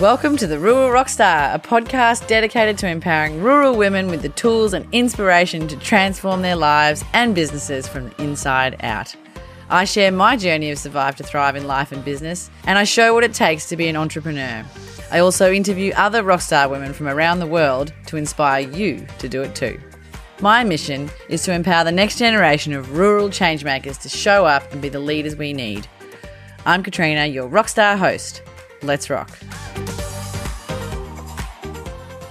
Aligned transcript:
Welcome 0.00 0.36
to 0.38 0.48
the 0.48 0.58
Rural 0.58 0.90
Rockstar, 0.90 1.54
a 1.54 1.58
podcast 1.60 2.26
dedicated 2.26 2.76
to 2.78 2.88
empowering 2.88 3.40
rural 3.40 3.76
women 3.76 4.08
with 4.08 4.22
the 4.22 4.28
tools 4.30 4.74
and 4.74 4.88
inspiration 4.90 5.68
to 5.68 5.76
transform 5.76 6.42
their 6.42 6.56
lives 6.56 7.04
and 7.12 7.32
businesses 7.32 7.86
from 7.86 8.08
the 8.08 8.22
inside 8.22 8.74
out. 8.82 9.14
I 9.70 9.84
share 9.84 10.10
my 10.10 10.36
journey 10.36 10.72
of 10.72 10.78
survive 10.78 11.14
to 11.16 11.22
thrive 11.22 11.54
in 11.54 11.68
life 11.68 11.92
and 11.92 12.04
business, 12.04 12.50
and 12.66 12.76
I 12.76 12.82
show 12.82 13.14
what 13.14 13.22
it 13.22 13.34
takes 13.34 13.68
to 13.68 13.76
be 13.76 13.86
an 13.86 13.94
entrepreneur. 13.94 14.64
I 15.12 15.20
also 15.20 15.52
interview 15.52 15.92
other 15.94 16.24
rockstar 16.24 16.68
women 16.68 16.92
from 16.92 17.06
around 17.06 17.38
the 17.38 17.46
world 17.46 17.92
to 18.06 18.16
inspire 18.16 18.68
you 18.68 19.06
to 19.20 19.28
do 19.28 19.42
it 19.42 19.54
too. 19.54 19.80
My 20.40 20.64
mission 20.64 21.08
is 21.28 21.44
to 21.44 21.52
empower 21.52 21.84
the 21.84 21.92
next 21.92 22.18
generation 22.18 22.72
of 22.72 22.98
rural 22.98 23.28
changemakers 23.28 24.02
to 24.02 24.08
show 24.08 24.44
up 24.44 24.72
and 24.72 24.82
be 24.82 24.88
the 24.88 24.98
leaders 24.98 25.36
we 25.36 25.52
need. 25.52 25.86
I'm 26.66 26.82
Katrina, 26.82 27.26
your 27.26 27.48
rockstar 27.48 27.96
host. 27.96 28.42
Let's 28.84 29.08
rock. 29.08 29.30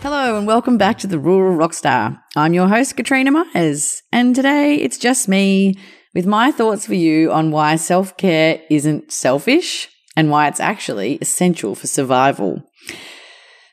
Hello, 0.01 0.37
and 0.37 0.45
welcome 0.45 0.77
back 0.77 0.99
to 0.99 1.07
the 1.07 1.17
Rural 1.17 1.57
Rockstar. 1.57 2.21
I'm 2.35 2.53
your 2.53 2.67
host, 2.67 2.95
Katrina 2.95 3.31
Myers, 3.31 4.03
and 4.11 4.35
today 4.35 4.75
it's 4.75 4.99
just 4.99 5.27
me 5.27 5.79
with 6.13 6.27
my 6.27 6.51
thoughts 6.51 6.85
for 6.85 6.93
you 6.93 7.31
on 7.31 7.49
why 7.49 7.75
self 7.77 8.15
care 8.17 8.61
isn't 8.69 9.11
selfish 9.11 9.89
and 10.15 10.29
why 10.29 10.47
it's 10.47 10.59
actually 10.59 11.15
essential 11.15 11.73
for 11.73 11.87
survival. 11.87 12.61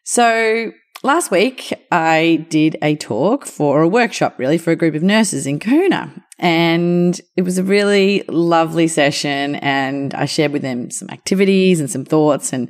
So, 0.04 0.72
last 1.02 1.30
week 1.30 1.72
I 1.90 2.46
did 2.50 2.76
a 2.82 2.96
talk 2.96 3.46
for 3.46 3.82
a 3.82 3.88
workshop, 3.88 4.38
really, 4.38 4.58
for 4.58 4.70
a 4.70 4.76
group 4.76 4.94
of 4.94 5.02
nurses 5.02 5.46
in 5.46 5.58
Cohuna. 5.58 6.22
And 6.38 7.20
it 7.36 7.42
was 7.42 7.58
a 7.58 7.62
really 7.62 8.24
lovely 8.28 8.88
session. 8.88 9.56
And 9.56 10.14
I 10.14 10.24
shared 10.24 10.52
with 10.52 10.62
them 10.62 10.90
some 10.90 11.10
activities 11.10 11.80
and 11.80 11.90
some 11.90 12.04
thoughts. 12.04 12.52
And 12.52 12.68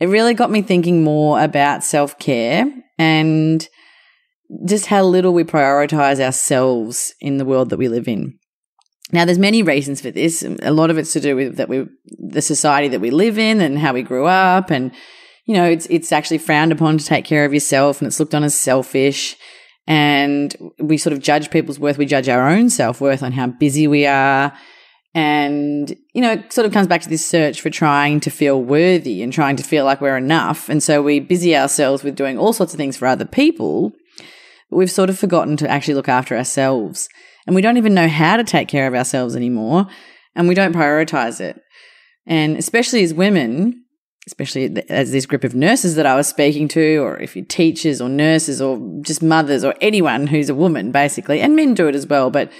it 0.00 0.08
really 0.08 0.34
got 0.34 0.50
me 0.50 0.62
thinking 0.62 1.02
more 1.02 1.40
about 1.42 1.82
self 1.82 2.18
care 2.18 2.72
and 2.98 3.68
just 4.66 4.86
how 4.86 5.02
little 5.02 5.34
we 5.34 5.44
prioritize 5.44 6.20
ourselves 6.20 7.12
in 7.20 7.38
the 7.38 7.44
world 7.44 7.70
that 7.70 7.76
we 7.76 7.88
live 7.88 8.08
in. 8.08 8.38
Now, 9.10 9.24
there's 9.24 9.38
many 9.38 9.62
reasons 9.62 10.00
for 10.00 10.10
this. 10.10 10.42
A 10.62 10.70
lot 10.70 10.90
of 10.90 10.98
it's 10.98 11.12
to 11.14 11.20
do 11.20 11.34
with 11.34 11.56
that 11.56 11.68
we, 11.68 11.86
the 12.06 12.42
society 12.42 12.88
that 12.88 13.00
we 13.00 13.10
live 13.10 13.38
in 13.38 13.60
and 13.60 13.78
how 13.78 13.94
we 13.94 14.02
grew 14.02 14.26
up. 14.26 14.70
And, 14.70 14.92
you 15.48 15.54
know, 15.54 15.64
it's, 15.64 15.86
it's 15.86 16.12
actually 16.12 16.36
frowned 16.36 16.72
upon 16.72 16.98
to 16.98 17.04
take 17.04 17.24
care 17.24 17.46
of 17.46 17.54
yourself 17.54 18.00
and 18.00 18.06
it's 18.06 18.20
looked 18.20 18.34
on 18.34 18.44
as 18.44 18.54
selfish. 18.54 19.34
And 19.86 20.54
we 20.78 20.98
sort 20.98 21.14
of 21.14 21.20
judge 21.20 21.50
people's 21.50 21.80
worth. 21.80 21.96
We 21.96 22.04
judge 22.04 22.28
our 22.28 22.50
own 22.50 22.68
self 22.68 23.00
worth 23.00 23.22
on 23.22 23.32
how 23.32 23.46
busy 23.46 23.88
we 23.88 24.04
are. 24.04 24.52
And, 25.14 25.96
you 26.12 26.20
know, 26.20 26.32
it 26.32 26.52
sort 26.52 26.66
of 26.66 26.72
comes 26.74 26.86
back 26.86 27.00
to 27.00 27.08
this 27.08 27.24
search 27.24 27.62
for 27.62 27.70
trying 27.70 28.20
to 28.20 28.30
feel 28.30 28.62
worthy 28.62 29.22
and 29.22 29.32
trying 29.32 29.56
to 29.56 29.62
feel 29.62 29.86
like 29.86 30.02
we're 30.02 30.18
enough. 30.18 30.68
And 30.68 30.82
so 30.82 31.00
we 31.02 31.18
busy 31.18 31.56
ourselves 31.56 32.04
with 32.04 32.14
doing 32.14 32.36
all 32.36 32.52
sorts 32.52 32.74
of 32.74 32.76
things 32.76 32.98
for 32.98 33.08
other 33.08 33.24
people. 33.24 33.92
But 34.68 34.76
we've 34.76 34.90
sort 34.90 35.08
of 35.08 35.18
forgotten 35.18 35.56
to 35.56 35.70
actually 35.70 35.94
look 35.94 36.10
after 36.10 36.36
ourselves. 36.36 37.08
And 37.46 37.56
we 37.56 37.62
don't 37.62 37.78
even 37.78 37.94
know 37.94 38.06
how 38.06 38.36
to 38.36 38.44
take 38.44 38.68
care 38.68 38.86
of 38.86 38.94
ourselves 38.94 39.34
anymore. 39.34 39.86
And 40.36 40.46
we 40.46 40.54
don't 40.54 40.74
prioritize 40.74 41.40
it. 41.40 41.58
And 42.26 42.58
especially 42.58 43.02
as 43.02 43.14
women, 43.14 43.86
especially 44.28 44.76
as 44.90 45.10
this 45.10 45.24
group 45.24 45.42
of 45.42 45.54
nurses 45.54 45.94
that 45.94 46.04
I 46.04 46.14
was 46.14 46.28
speaking 46.28 46.68
to, 46.68 46.98
or 46.98 47.18
if 47.18 47.34
you're 47.34 47.46
teachers 47.46 47.98
or 47.98 48.10
nurses 48.10 48.60
or 48.60 48.78
just 49.00 49.22
mothers 49.22 49.64
or 49.64 49.74
anyone 49.80 50.26
who's 50.26 50.50
a 50.50 50.54
woman, 50.54 50.92
basically, 50.92 51.40
and 51.40 51.56
men 51.56 51.72
do 51.72 51.88
it 51.88 51.94
as 51.94 52.06
well. 52.06 52.30
But 52.30 52.52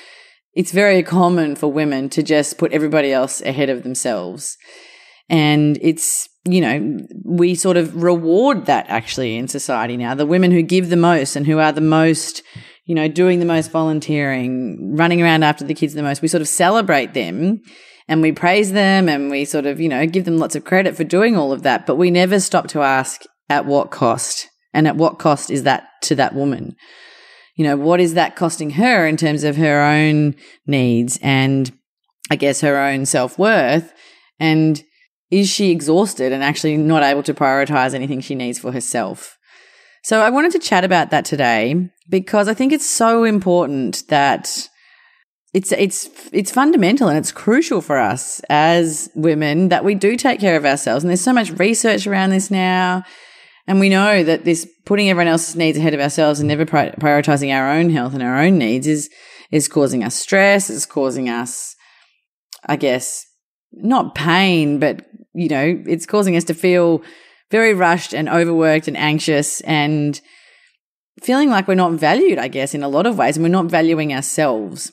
it's 0.55 0.73
very 0.73 1.03
common 1.03 1.57
for 1.57 1.71
women 1.71 2.09
to 2.09 2.23
just 2.23 2.57
put 2.57 2.73
everybody 2.73 3.13
else 3.13 3.43
ahead 3.43 3.69
of 3.69 3.83
themselves. 3.83 4.57
And 5.29 5.79
it's, 5.83 6.27
you 6.47 6.63
know, 6.63 6.99
we 7.23 7.55
sort 7.55 7.77
of 7.77 8.03
reward 8.03 8.65
that 8.65 8.87
actually 8.89 9.37
in 9.37 9.47
society 9.47 9.99
now. 9.99 10.15
The 10.15 10.25
women 10.25 10.51
who 10.51 10.63
give 10.63 10.89
the 10.89 10.97
most 10.97 11.37
and 11.37 11.47
who 11.47 11.59
are 11.59 11.71
the 11.71 11.83
most, 11.83 12.43
you 12.87 12.95
know, 12.95 13.09
doing 13.09 13.41
the 13.41 13.45
most 13.45 13.71
volunteering, 13.71 14.97
running 14.97 15.21
around 15.21 15.43
after 15.43 15.65
the 15.65 15.75
kids 15.75 15.93
the 15.93 16.03
most, 16.03 16.23
we 16.23 16.29
sort 16.29 16.41
of 16.41 16.49
celebrate 16.49 17.13
them 17.13 17.61
and 18.09 18.23
we 18.23 18.33
praise 18.33 18.73
them 18.73 19.09
and 19.09 19.31
we 19.31 19.45
sort 19.45 19.67
of, 19.67 19.81
you 19.81 19.89
know, 19.89 20.07
give 20.07 20.25
them 20.25 20.39
lots 20.39 20.57
of 20.57 20.65
credit 20.65 20.97
for 20.97 21.05
doing 21.05 21.37
all 21.37 21.53
of 21.53 21.63
that. 21.63 21.87
But 21.87 21.97
we 21.97 22.11
never 22.11 22.41
stop 22.41 22.69
to 22.69 22.83
ask 22.83 23.23
at 23.49 23.67
what 23.67 23.91
cost 23.91 24.49
and 24.73 24.89
at 24.89 24.97
what 24.97 25.19
cost 25.19 25.51
is 25.51 25.63
that 25.65 25.89
to 26.03 26.15
that 26.15 26.35
woman? 26.35 26.75
you 27.59 27.65
know, 27.65 27.77
what 27.77 28.01
is 28.01 28.15
that 28.15 28.37
costing 28.37 28.71
her 28.71 29.05
in 29.05 29.17
terms 29.17 29.43
of 29.43 29.57
her 29.57 29.83
own 29.83 30.37
needs 30.69 31.19
and 31.21 31.71
I 32.31 32.37
guess 32.37 32.61
her 32.61 32.79
own 32.79 33.05
self 33.05 33.37
worth? 33.37 33.93
And 34.39 34.83
is 35.33 35.51
she 35.51 35.73
exhausted 35.73 36.33
and 36.33 36.43
actually 36.43 36.77
not 36.77 37.03
able 37.03 37.25
to 37.25 37.35
prioritize 37.35 37.95
anything 37.95 38.21
she 38.21 38.37
needs 38.37 38.61
for 38.61 38.71
herself? 38.71 39.37
So 40.05 40.21
I 40.21 40.31
wanted 40.31 40.53
to 40.53 40.61
chat 40.61 40.85
about 40.85 41.11
that 41.11 41.25
today 41.25 41.91
because 42.09 42.47
I 42.47 42.55
think 42.55 42.73
it's 42.73 42.89
so 42.89 43.25
important 43.25 44.05
that 44.09 44.69
it's 45.55 45.73
it's 45.73 46.11
it's 46.33 46.51
fundamental 46.51 47.09
and 47.09 47.17
it's 47.17 47.33
crucial 47.33 47.81
for 47.81 47.99
us 47.99 48.41
as 48.51 49.09
women 49.15 49.69
that 49.69 49.85
we 49.85 49.95
do 49.95 50.17
take 50.17 50.41
care 50.41 50.57
of 50.57 50.65
ourselves 50.65 51.03
and 51.03 51.09
there's 51.09 51.21
so 51.21 51.33
much 51.33 51.51
research 51.53 52.07
around 52.07 52.31
this 52.31 52.51
now 52.51 53.03
and 53.69 53.81
we 53.81 53.91
know 53.91 54.25
that 54.25 54.47
this 54.47 54.67
putting 54.87 55.11
everyone 55.11 55.29
else's 55.29 55.55
needs 55.55 55.77
ahead 55.77 55.93
of 55.93 56.01
ourselves 56.01 56.41
and 56.41 56.49
never 56.49 56.65
prioritizing 56.65 57.55
our 57.55 57.71
own 57.71 57.91
health 57.91 58.15
and 58.15 58.23
our 58.23 58.41
own 58.41 58.57
needs 58.57 58.87
is, 58.87 59.11
is 59.53 59.69
causing 59.69 60.03
us 60.03 60.15
stress. 60.15 60.71
It's 60.71 60.87
causing 60.87 61.29
us, 61.29 61.77
I 62.65 62.77
guess, 62.77 63.27
not 63.73 64.15
pain, 64.15 64.79
but, 64.79 65.05
you 65.35 65.49
know, 65.49 65.83
it's 65.87 66.07
causing 66.07 66.35
us 66.35 66.45
to 66.45 66.55
feel 66.55 67.03
very 67.51 67.75
rushed 67.75 68.15
and 68.15 68.27
overworked 68.27 68.89
and 68.89 68.97
anxious 68.97 69.61
and 69.61 70.19
feeling 71.21 71.51
like 71.51 71.69
we're 71.69 71.75
not 71.75 71.93
valued, 71.93 72.39
I 72.39 72.49
guess, 72.49 72.73
in 72.73 72.83
a 72.83 72.89
lot 72.89 73.05
of 73.05 73.19
ways, 73.19 73.37
and 73.37 73.45
we're 73.45 73.51
not 73.51 73.67
valuing 73.67 74.15
ourselves. 74.15 74.93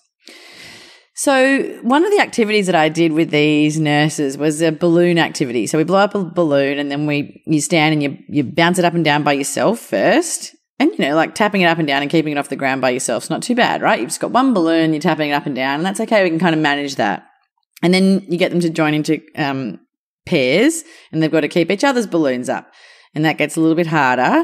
So 1.18 1.80
one 1.82 2.04
of 2.04 2.12
the 2.12 2.20
activities 2.20 2.66
that 2.66 2.76
I 2.76 2.90
did 2.90 3.14
with 3.14 3.32
these 3.32 3.80
nurses 3.80 4.38
was 4.38 4.62
a 4.62 4.72
balloon 4.72 5.18
activity. 5.18 5.66
So 5.66 5.78
we 5.78 5.86
blow 5.86 6.00
up 6.00 6.14
a 6.14 6.26
balloon 6.26 6.78
and 6.78 6.92
then 6.92 7.06
we 7.06 7.42
you 7.46 7.62
stand 7.62 7.94
and 7.94 8.04
you 8.04 8.18
you 8.28 8.44
bounce 8.44 8.80
it 8.80 8.86
up 8.86 8.94
and 8.94 9.06
down 9.06 9.24
by 9.24 9.32
yourself 9.34 9.80
first. 9.80 10.56
And 10.78 10.92
you 10.92 10.98
know, 11.06 11.16
like 11.16 11.34
tapping 11.34 11.62
it 11.62 11.68
up 11.68 11.78
and 11.78 11.88
down 11.88 12.02
and 12.02 12.12
keeping 12.12 12.34
it 12.34 12.38
off 12.38 12.50
the 12.50 12.58
ground 12.58 12.82
by 12.82 12.90
yourself 12.90 13.24
is 13.24 13.30
not 13.30 13.42
too 13.42 13.56
bad, 13.56 13.82
right? 13.82 14.00
You've 14.00 14.10
just 14.10 14.20
got 14.20 14.32
one 14.32 14.54
balloon, 14.54 14.92
you're 14.92 15.02
tapping 15.02 15.30
it 15.30 15.34
up 15.34 15.46
and 15.46 15.56
down, 15.56 15.76
and 15.76 15.86
that's 15.86 16.02
okay. 16.02 16.22
We 16.22 16.30
can 16.30 16.40
kind 16.40 16.54
of 16.54 16.60
manage 16.60 16.96
that. 16.96 17.26
And 17.82 17.94
then 17.94 18.26
you 18.28 18.38
get 18.38 18.52
them 18.52 18.60
to 18.60 18.70
join 18.70 18.94
into 18.94 19.22
um, 19.38 19.80
pairs, 20.26 20.84
and 21.14 21.24
they've 21.24 21.32
got 21.32 21.42
to 21.42 21.48
keep 21.48 21.72
each 21.72 21.86
other's 21.86 22.08
balloons 22.08 22.50
up, 22.50 22.74
and 23.14 23.24
that 23.24 23.38
gets 23.38 23.56
a 23.56 23.62
little 23.62 23.76
bit 23.76 23.88
harder. 23.88 24.44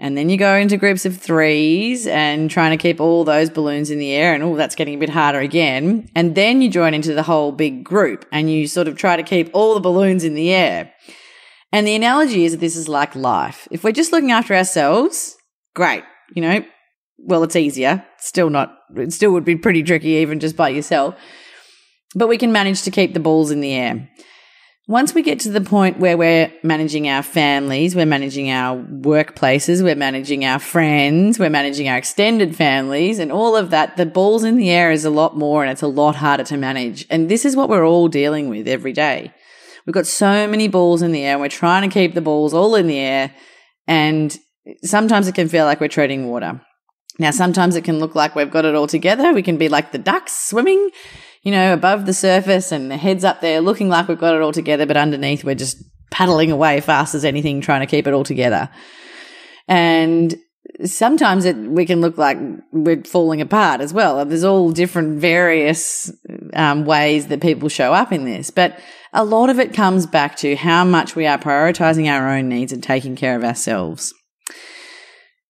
And 0.00 0.16
then 0.16 0.28
you 0.28 0.36
go 0.36 0.54
into 0.54 0.76
groups 0.76 1.04
of 1.04 1.16
threes 1.16 2.06
and 2.06 2.48
trying 2.48 2.70
to 2.70 2.80
keep 2.80 3.00
all 3.00 3.24
those 3.24 3.50
balloons 3.50 3.90
in 3.90 3.98
the 3.98 4.12
air. 4.12 4.32
And 4.32 4.42
oh, 4.44 4.54
that's 4.54 4.76
getting 4.76 4.94
a 4.94 4.98
bit 4.98 5.08
harder 5.08 5.40
again. 5.40 6.08
And 6.14 6.36
then 6.36 6.62
you 6.62 6.70
join 6.70 6.94
into 6.94 7.14
the 7.14 7.24
whole 7.24 7.50
big 7.50 7.82
group 7.82 8.24
and 8.30 8.50
you 8.50 8.68
sort 8.68 8.86
of 8.86 8.96
try 8.96 9.16
to 9.16 9.24
keep 9.24 9.50
all 9.52 9.74
the 9.74 9.80
balloons 9.80 10.22
in 10.22 10.34
the 10.34 10.52
air. 10.52 10.92
And 11.72 11.86
the 11.86 11.96
analogy 11.96 12.44
is 12.44 12.52
that 12.52 12.60
this 12.60 12.76
is 12.76 12.88
like 12.88 13.16
life. 13.16 13.66
If 13.72 13.82
we're 13.82 13.92
just 13.92 14.12
looking 14.12 14.30
after 14.30 14.54
ourselves, 14.54 15.36
great. 15.74 16.04
You 16.34 16.42
know, 16.42 16.64
well, 17.18 17.42
it's 17.42 17.56
easier. 17.56 18.04
Still 18.18 18.50
not, 18.50 18.74
it 18.94 19.12
still 19.12 19.32
would 19.32 19.44
be 19.44 19.56
pretty 19.56 19.82
tricky 19.82 20.10
even 20.10 20.38
just 20.38 20.56
by 20.56 20.68
yourself. 20.68 21.16
But 22.14 22.28
we 22.28 22.38
can 22.38 22.52
manage 22.52 22.82
to 22.82 22.90
keep 22.90 23.14
the 23.14 23.20
balls 23.20 23.50
in 23.50 23.60
the 23.60 23.72
air. 23.72 24.08
Once 24.88 25.12
we 25.12 25.20
get 25.20 25.38
to 25.38 25.50
the 25.50 25.60
point 25.60 25.98
where 25.98 26.16
we're 26.16 26.50
managing 26.62 27.10
our 27.10 27.22
families, 27.22 27.94
we're 27.94 28.06
managing 28.06 28.50
our 28.50 28.74
workplaces, 28.84 29.82
we're 29.82 29.94
managing 29.94 30.46
our 30.46 30.58
friends, 30.58 31.38
we're 31.38 31.50
managing 31.50 31.86
our 31.86 31.98
extended 31.98 32.56
families 32.56 33.18
and 33.18 33.30
all 33.30 33.54
of 33.54 33.68
that, 33.68 33.98
the 33.98 34.06
balls 34.06 34.44
in 34.44 34.56
the 34.56 34.70
air 34.70 34.90
is 34.90 35.04
a 35.04 35.10
lot 35.10 35.36
more 35.36 35.62
and 35.62 35.70
it's 35.70 35.82
a 35.82 35.86
lot 35.86 36.16
harder 36.16 36.42
to 36.42 36.56
manage. 36.56 37.04
And 37.10 37.28
this 37.28 37.44
is 37.44 37.54
what 37.54 37.68
we're 37.68 37.86
all 37.86 38.08
dealing 38.08 38.48
with 38.48 38.66
every 38.66 38.94
day. 38.94 39.30
We've 39.84 39.92
got 39.92 40.06
so 40.06 40.48
many 40.48 40.68
balls 40.68 41.02
in 41.02 41.12
the 41.12 41.22
air 41.22 41.32
and 41.32 41.42
we're 41.42 41.48
trying 41.50 41.86
to 41.86 41.92
keep 41.92 42.14
the 42.14 42.22
balls 42.22 42.54
all 42.54 42.74
in 42.74 42.86
the 42.86 42.98
air. 42.98 43.34
And 43.86 44.34
sometimes 44.84 45.28
it 45.28 45.34
can 45.34 45.50
feel 45.50 45.66
like 45.66 45.82
we're 45.82 45.88
treading 45.88 46.28
water. 46.28 46.62
Now, 47.18 47.32
sometimes 47.32 47.76
it 47.76 47.84
can 47.84 47.98
look 47.98 48.14
like 48.14 48.34
we've 48.34 48.50
got 48.50 48.64
it 48.64 48.74
all 48.74 48.86
together. 48.86 49.34
We 49.34 49.42
can 49.42 49.58
be 49.58 49.68
like 49.68 49.92
the 49.92 49.98
ducks 49.98 50.32
swimming 50.48 50.90
you 51.48 51.52
know, 51.52 51.72
above 51.72 52.04
the 52.04 52.12
surface 52.12 52.72
and 52.72 52.90
the 52.90 52.98
heads 52.98 53.24
up 53.24 53.40
there 53.40 53.62
looking 53.62 53.88
like 53.88 54.06
we've 54.06 54.18
got 54.18 54.34
it 54.34 54.42
all 54.42 54.52
together, 54.52 54.84
but 54.84 54.98
underneath 54.98 55.44
we're 55.44 55.54
just 55.54 55.82
paddling 56.10 56.50
away 56.50 56.78
fast 56.82 57.14
as 57.14 57.24
anything 57.24 57.62
trying 57.62 57.80
to 57.80 57.86
keep 57.86 58.06
it 58.06 58.12
all 58.12 58.22
together. 58.22 58.68
And 59.66 60.36
sometimes 60.84 61.46
it, 61.46 61.56
we 61.56 61.86
can 61.86 62.02
look 62.02 62.18
like 62.18 62.36
we're 62.70 63.02
falling 63.04 63.40
apart 63.40 63.80
as 63.80 63.94
well. 63.94 64.22
There's 64.26 64.44
all 64.44 64.72
different 64.72 65.20
various 65.20 66.12
um, 66.52 66.84
ways 66.84 67.28
that 67.28 67.40
people 67.40 67.70
show 67.70 67.94
up 67.94 68.12
in 68.12 68.26
this, 68.26 68.50
but 68.50 68.78
a 69.14 69.24
lot 69.24 69.48
of 69.48 69.58
it 69.58 69.72
comes 69.72 70.04
back 70.04 70.36
to 70.36 70.54
how 70.54 70.84
much 70.84 71.16
we 71.16 71.26
are 71.26 71.38
prioritizing 71.38 72.10
our 72.10 72.28
own 72.28 72.50
needs 72.50 72.74
and 72.74 72.82
taking 72.82 73.16
care 73.16 73.36
of 73.36 73.42
ourselves. 73.42 74.12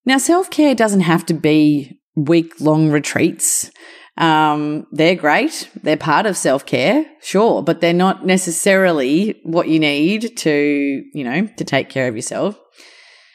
Now, 0.04 0.18
self 0.18 0.48
care 0.48 0.76
doesn't 0.76 1.00
have 1.00 1.26
to 1.26 1.34
be 1.34 1.98
week 2.14 2.60
long 2.60 2.88
retreats. 2.92 3.72
Um, 4.18 4.88
they're 4.90 5.14
great. 5.14 5.70
They're 5.82 5.96
part 5.96 6.26
of 6.26 6.36
self 6.36 6.66
care, 6.66 7.06
sure, 7.22 7.62
but 7.62 7.80
they're 7.80 7.92
not 7.92 8.26
necessarily 8.26 9.40
what 9.44 9.68
you 9.68 9.78
need 9.78 10.36
to, 10.38 11.04
you 11.14 11.24
know, 11.24 11.46
to 11.56 11.64
take 11.64 11.88
care 11.88 12.08
of 12.08 12.16
yourself. 12.16 12.58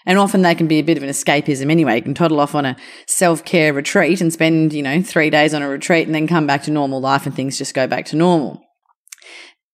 And 0.06 0.20
often 0.20 0.42
they 0.42 0.56
can 0.56 0.68
be 0.68 0.80
a 0.80 0.84
bit 0.84 0.98
of 0.98 1.04
an 1.04 1.10
escapism 1.10 1.72
anyway. 1.72 1.96
You 1.96 2.02
can 2.02 2.14
toddle 2.14 2.42
off 2.42 2.54
on 2.54 2.66
a 2.66 2.76
self 3.08 3.46
care 3.46 3.74
retreat 3.74 4.20
and 4.20 4.34
spend, 4.34 4.74
you 4.74 4.84
know, 4.84 5.02
three 5.02 5.30
days 5.30 5.54
on 5.54 5.62
a 5.62 5.70
retreat 5.70 6.06
and 6.06 6.14
then 6.14 6.28
come 6.28 6.46
back 6.46 6.64
to 6.64 6.72
normal 6.72 7.00
life 7.00 7.26
and 7.26 7.34
things 7.34 7.58
just 7.58 7.74
go 7.74 7.88
back 7.88 8.06
to 8.08 8.18
normal. 8.18 8.62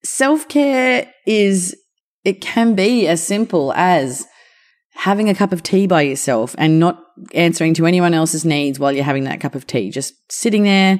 Self 0.03 0.47
care 0.47 1.11
is, 1.25 1.75
it 2.23 2.39
can 2.39 2.75
be 2.75 3.07
as 3.07 3.23
simple 3.23 3.73
as 3.73 4.27
having 4.99 5.29
a 5.29 5.33
cup 5.33 5.53
of 5.53 5.63
tea 5.63 5.87
by 5.87 6.01
yourself 6.01 6.53
and 6.57 6.77
not 6.77 7.01
answering 7.33 7.73
to 7.73 7.85
anyone 7.85 8.13
else's 8.13 8.43
needs 8.43 8.77
while 8.77 8.91
you're 8.91 9.01
having 9.05 9.23
that 9.23 9.39
cup 9.39 9.55
of 9.55 9.65
tea. 9.65 9.89
Just 9.89 10.13
sitting 10.29 10.63
there 10.63 10.99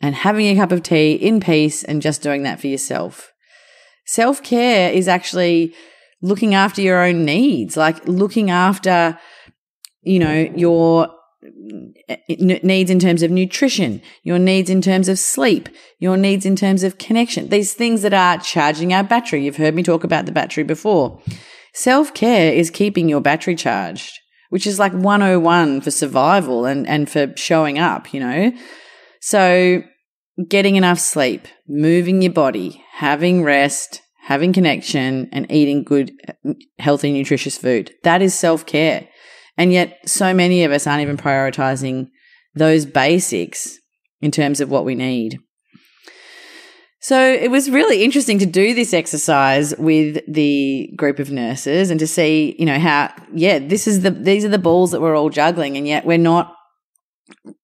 and 0.00 0.14
having 0.14 0.46
a 0.46 0.54
cup 0.54 0.70
of 0.70 0.84
tea 0.84 1.14
in 1.14 1.40
peace 1.40 1.82
and 1.82 2.00
just 2.00 2.22
doing 2.22 2.44
that 2.44 2.60
for 2.60 2.68
yourself. 2.68 3.32
Self 4.06 4.40
care 4.40 4.92
is 4.92 5.08
actually 5.08 5.74
looking 6.22 6.54
after 6.54 6.80
your 6.80 7.02
own 7.02 7.24
needs, 7.24 7.76
like 7.76 8.06
looking 8.06 8.50
after, 8.50 9.18
you 10.02 10.20
know, 10.20 10.48
your 10.54 11.08
needs 12.28 12.88
in 12.88 13.00
terms 13.00 13.24
of 13.24 13.32
nutrition, 13.32 14.00
your 14.22 14.38
needs 14.38 14.70
in 14.70 14.80
terms 14.80 15.08
of 15.08 15.18
sleep, 15.18 15.68
your 15.98 16.16
needs 16.16 16.46
in 16.46 16.54
terms 16.54 16.84
of 16.84 16.98
connection, 16.98 17.48
these 17.48 17.74
things 17.74 18.02
that 18.02 18.14
are 18.14 18.38
charging 18.38 18.94
our 18.94 19.02
battery. 19.02 19.44
You've 19.44 19.56
heard 19.56 19.74
me 19.74 19.82
talk 19.82 20.04
about 20.04 20.24
the 20.24 20.32
battery 20.32 20.62
before. 20.62 21.20
Self 21.74 22.14
care 22.14 22.52
is 22.52 22.70
keeping 22.70 23.08
your 23.08 23.20
battery 23.20 23.56
charged, 23.56 24.20
which 24.50 24.66
is 24.66 24.78
like 24.78 24.92
101 24.92 25.80
for 25.80 25.90
survival 25.90 26.66
and, 26.66 26.86
and 26.86 27.10
for 27.10 27.32
showing 27.36 27.78
up, 27.80 28.14
you 28.14 28.20
know? 28.20 28.52
So 29.20 29.82
getting 30.48 30.76
enough 30.76 31.00
sleep, 31.00 31.48
moving 31.68 32.22
your 32.22 32.32
body, 32.32 32.84
having 32.92 33.42
rest, 33.42 34.02
having 34.22 34.52
connection 34.52 35.28
and 35.32 35.50
eating 35.50 35.82
good, 35.82 36.12
healthy, 36.78 37.12
nutritious 37.12 37.58
food. 37.58 37.92
That 38.04 38.22
is 38.22 38.34
self 38.34 38.64
care. 38.64 39.08
And 39.56 39.72
yet 39.72 39.98
so 40.08 40.32
many 40.32 40.62
of 40.64 40.70
us 40.70 40.86
aren't 40.86 41.02
even 41.02 41.16
prioritizing 41.16 42.08
those 42.54 42.86
basics 42.86 43.78
in 44.20 44.30
terms 44.30 44.60
of 44.60 44.70
what 44.70 44.84
we 44.84 44.94
need. 44.94 45.38
So 47.04 47.20
it 47.22 47.50
was 47.50 47.68
really 47.68 48.02
interesting 48.02 48.38
to 48.38 48.46
do 48.46 48.72
this 48.72 48.94
exercise 48.94 49.76
with 49.76 50.22
the 50.26 50.90
group 50.96 51.18
of 51.18 51.30
nurses 51.30 51.90
and 51.90 52.00
to 52.00 52.06
see, 52.06 52.56
you 52.58 52.64
know, 52.64 52.78
how, 52.78 53.12
yeah, 53.34 53.58
this 53.58 53.86
is 53.86 54.00
the, 54.00 54.10
these 54.10 54.42
are 54.42 54.48
the 54.48 54.58
balls 54.58 54.92
that 54.92 55.02
we're 55.02 55.14
all 55.14 55.28
juggling. 55.28 55.76
And 55.76 55.86
yet 55.86 56.06
we're 56.06 56.16
not, 56.16 56.56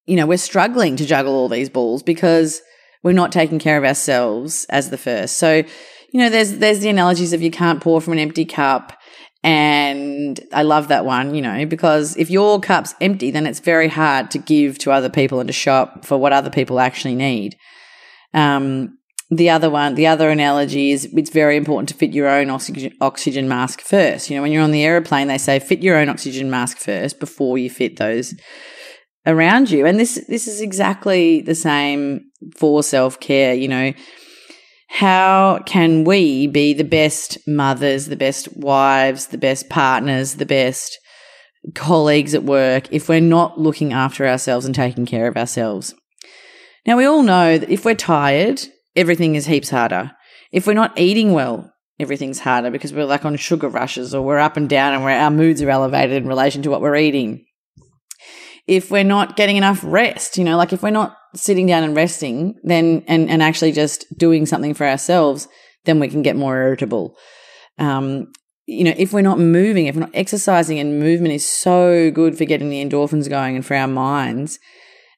you 0.04 0.16
know, 0.16 0.26
we're 0.26 0.36
struggling 0.36 0.94
to 0.96 1.06
juggle 1.06 1.32
all 1.32 1.48
these 1.48 1.70
balls 1.70 2.02
because 2.02 2.60
we're 3.02 3.12
not 3.12 3.32
taking 3.32 3.58
care 3.58 3.78
of 3.78 3.84
ourselves 3.84 4.66
as 4.68 4.90
the 4.90 4.98
first. 4.98 5.38
So, 5.38 5.54
you 6.12 6.20
know, 6.20 6.28
there's, 6.28 6.58
there's 6.58 6.80
the 6.80 6.90
analogies 6.90 7.32
of 7.32 7.40
you 7.40 7.50
can't 7.50 7.80
pour 7.80 8.02
from 8.02 8.12
an 8.12 8.18
empty 8.18 8.44
cup. 8.44 8.92
And 9.42 10.38
I 10.52 10.64
love 10.64 10.88
that 10.88 11.06
one, 11.06 11.34
you 11.34 11.40
know, 11.40 11.64
because 11.64 12.14
if 12.18 12.28
your 12.28 12.60
cup's 12.60 12.94
empty, 13.00 13.30
then 13.30 13.46
it's 13.46 13.60
very 13.60 13.88
hard 13.88 14.30
to 14.32 14.38
give 14.38 14.76
to 14.80 14.92
other 14.92 15.08
people 15.08 15.40
and 15.40 15.48
to 15.48 15.54
shop 15.54 16.04
for 16.04 16.18
what 16.18 16.34
other 16.34 16.50
people 16.50 16.78
actually 16.78 17.14
need. 17.14 17.56
Um, 18.34 18.98
the 19.30 19.48
other 19.48 19.70
one, 19.70 19.94
the 19.94 20.08
other 20.08 20.28
analogy 20.28 20.90
is 20.90 21.08
it's 21.12 21.30
very 21.30 21.56
important 21.56 21.88
to 21.88 21.94
fit 21.94 22.12
your 22.12 22.28
own 22.28 22.50
oxygen, 22.50 22.92
oxygen 23.00 23.48
mask 23.48 23.80
first. 23.80 24.28
You 24.28 24.36
know, 24.36 24.42
when 24.42 24.50
you're 24.50 24.62
on 24.62 24.72
the 24.72 24.84
aeroplane, 24.84 25.28
they 25.28 25.38
say 25.38 25.60
fit 25.60 25.82
your 25.82 25.96
own 25.96 26.08
oxygen 26.08 26.50
mask 26.50 26.78
first 26.78 27.20
before 27.20 27.56
you 27.56 27.70
fit 27.70 27.96
those 27.96 28.34
around 29.26 29.70
you. 29.70 29.86
And 29.86 30.00
this, 30.00 30.24
this 30.28 30.48
is 30.48 30.60
exactly 30.60 31.42
the 31.42 31.54
same 31.54 32.22
for 32.56 32.82
self 32.82 33.20
care. 33.20 33.54
You 33.54 33.68
know, 33.68 33.92
how 34.88 35.60
can 35.64 36.02
we 36.02 36.48
be 36.48 36.74
the 36.74 36.82
best 36.82 37.38
mothers, 37.46 38.06
the 38.06 38.16
best 38.16 38.48
wives, 38.56 39.28
the 39.28 39.38
best 39.38 39.68
partners, 39.68 40.34
the 40.34 40.46
best 40.46 40.98
colleagues 41.76 42.34
at 42.34 42.42
work 42.42 42.92
if 42.92 43.08
we're 43.08 43.20
not 43.20 43.60
looking 43.60 43.92
after 43.92 44.26
ourselves 44.26 44.66
and 44.66 44.74
taking 44.74 45.06
care 45.06 45.28
of 45.28 45.36
ourselves? 45.36 45.94
Now, 46.84 46.96
we 46.96 47.04
all 47.04 47.22
know 47.22 47.58
that 47.58 47.70
if 47.70 47.84
we're 47.84 47.94
tired, 47.94 48.62
everything 48.96 49.34
is 49.34 49.46
heaps 49.46 49.70
harder. 49.70 50.12
If 50.52 50.66
we're 50.66 50.74
not 50.74 50.98
eating 50.98 51.32
well, 51.32 51.72
everything's 51.98 52.40
harder 52.40 52.70
because 52.70 52.92
we're 52.92 53.04
like 53.04 53.24
on 53.24 53.36
sugar 53.36 53.68
rushes 53.68 54.14
or 54.14 54.22
we're 54.22 54.38
up 54.38 54.56
and 54.56 54.68
down 54.68 54.94
and 54.94 55.04
our 55.04 55.30
moods 55.30 55.62
are 55.62 55.70
elevated 55.70 56.16
in 56.16 56.28
relation 56.28 56.62
to 56.62 56.70
what 56.70 56.80
we're 56.80 56.96
eating. 56.96 57.44
If 58.66 58.90
we're 58.90 59.04
not 59.04 59.36
getting 59.36 59.56
enough 59.56 59.80
rest, 59.84 60.38
you 60.38 60.44
know, 60.44 60.56
like 60.56 60.72
if 60.72 60.82
we're 60.82 60.90
not 60.90 61.16
sitting 61.34 61.66
down 61.66 61.84
and 61.84 61.94
resting, 61.94 62.54
then 62.62 63.04
and, 63.06 63.28
and 63.28 63.42
actually 63.42 63.72
just 63.72 64.06
doing 64.16 64.46
something 64.46 64.74
for 64.74 64.86
ourselves, 64.86 65.48
then 65.84 66.00
we 66.00 66.08
can 66.08 66.22
get 66.22 66.36
more 66.36 66.56
irritable. 66.56 67.16
Um, 67.78 68.32
you 68.66 68.84
know, 68.84 68.94
if 68.96 69.12
we're 69.12 69.22
not 69.22 69.38
moving, 69.38 69.86
if 69.86 69.96
we're 69.96 70.02
not 70.02 70.14
exercising, 70.14 70.78
and 70.78 71.00
movement 71.00 71.34
is 71.34 71.46
so 71.46 72.10
good 72.10 72.38
for 72.38 72.44
getting 72.44 72.70
the 72.70 72.84
endorphins 72.84 73.28
going 73.28 73.56
and 73.56 73.66
for 73.66 73.74
our 73.74 73.88
minds, 73.88 74.58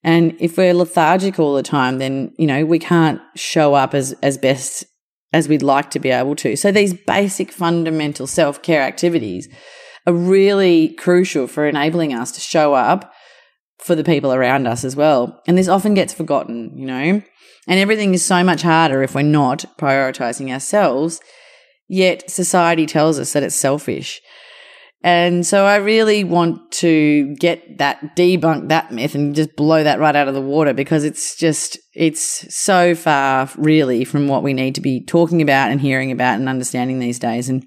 and 0.05 0.37
if 0.41 0.57
we're 0.57 0.75
lethargic 0.75 1.39
all 1.39 1.55
the 1.55 1.63
time, 1.63 1.99
then, 1.99 2.35
you 2.37 2.47
know, 2.47 2.65
we 2.65 2.79
can't 2.79 3.21
show 3.37 3.75
up 3.75 3.95
as, 3.95 4.13
as 4.23 4.37
best 4.37 4.85
as 5.33 5.49
we'd 5.49 5.63
like 5.63 5.91
to 5.91 6.01
be 6.01 6.11
able 6.11 6.37
to. 6.37 6.57
So 6.57 6.73
these 6.73 6.93
basic 6.93 7.53
fundamental 7.53 8.27
self 8.27 8.63
care 8.63 8.83
activities 8.83 9.49
are 10.07 10.13
really 10.13 10.89
crucial 10.95 11.47
for 11.47 11.67
enabling 11.67 12.13
us 12.13 12.33
to 12.33 12.41
show 12.41 12.75
up 12.75 13.13
for 13.79 13.95
the 13.95 14.05
people 14.05 14.33
around 14.33 14.67
us 14.67 14.85
as 14.85 14.97
well. 14.97 15.41
And 15.47 15.57
this 15.57 15.69
often 15.69 15.95
gets 15.95 16.13
forgotten, 16.13 16.77
you 16.77 16.87
know, 16.87 17.23
and 17.69 17.81
everything 17.81 18.13
is 18.13 18.25
so 18.25 18.43
much 18.43 18.63
harder 18.63 19.03
if 19.03 19.15
we're 19.15 19.23
not 19.23 19.65
prioritizing 19.79 20.53
ourselves. 20.53 21.21
Yet 21.89 22.31
society 22.31 22.87
tells 22.87 23.19
us 23.19 23.33
that 23.33 23.43
it's 23.43 23.55
selfish. 23.55 24.21
And 25.05 25.45
so 25.45 25.65
I 25.67 25.77
really 25.77 26.25
want 26.25 26.72
to 26.83 27.35
get 27.37 27.79
that, 27.79 28.17
debunk 28.17 28.69
that 28.69 28.93
myth 28.93 29.15
and 29.15 29.35
just 29.35 29.57
blow 29.57 29.83
that 29.83 29.99
right 29.99 30.15
out 30.15 30.29
of 30.29 30.35
the 30.35 30.41
water 30.41 30.75
because 30.75 31.05
it's 31.05 31.37
just, 31.37 31.79
it's 31.95 32.55
so 32.55 32.95
far 32.95 33.49
really 33.57 34.05
from 34.05 34.29
what 34.29 34.43
we 34.43 34.53
need 34.53 34.75
to 34.75 34.81
be 34.81 35.05
talking 35.05 35.41
about 35.41 35.71
and 35.71 35.81
hearing 35.81 36.13
about 36.13 36.39
and 36.39 36.49
understanding 36.49 36.99
these 36.99 37.19
days. 37.19 37.49
And 37.49 37.65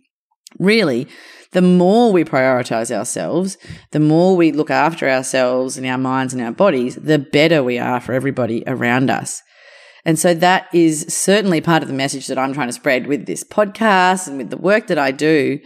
really, 0.60 1.08
the 1.52 1.62
more 1.62 2.12
we 2.12 2.24
prioritize 2.24 2.96
ourselves, 2.96 3.58
the 3.92 4.00
more 4.00 4.36
we 4.36 4.52
look 4.52 4.70
after 4.70 5.10
ourselves 5.10 5.78
and 5.78 5.88
our 5.88 5.98
minds 5.98 6.34
and 6.34 6.42
our 6.42 6.52
bodies, 6.52 6.96
the 6.96 7.20
better 7.20 7.64
we 7.64 7.80
are 7.80 8.02
for 8.02 8.14
everybody 8.14 8.64
around 8.68 9.10
us. 9.10 9.42
And 10.04 10.20
so 10.20 10.34
that 10.36 10.68
is 10.74 11.06
certainly 11.08 11.62
part 11.62 11.82
of 11.82 11.88
the 11.88 11.96
message 11.96 12.28
that 12.28 12.38
I'm 12.38 12.54
trying 12.54 12.68
to 12.68 12.74
spread 12.74 13.08
with 13.08 13.26
this 13.26 13.44
podcast 13.44 14.28
and 14.28 14.38
with 14.38 14.50
the 14.50 14.58
work 14.58 14.88
that 14.88 15.00
I 15.00 15.12
do 15.12 15.60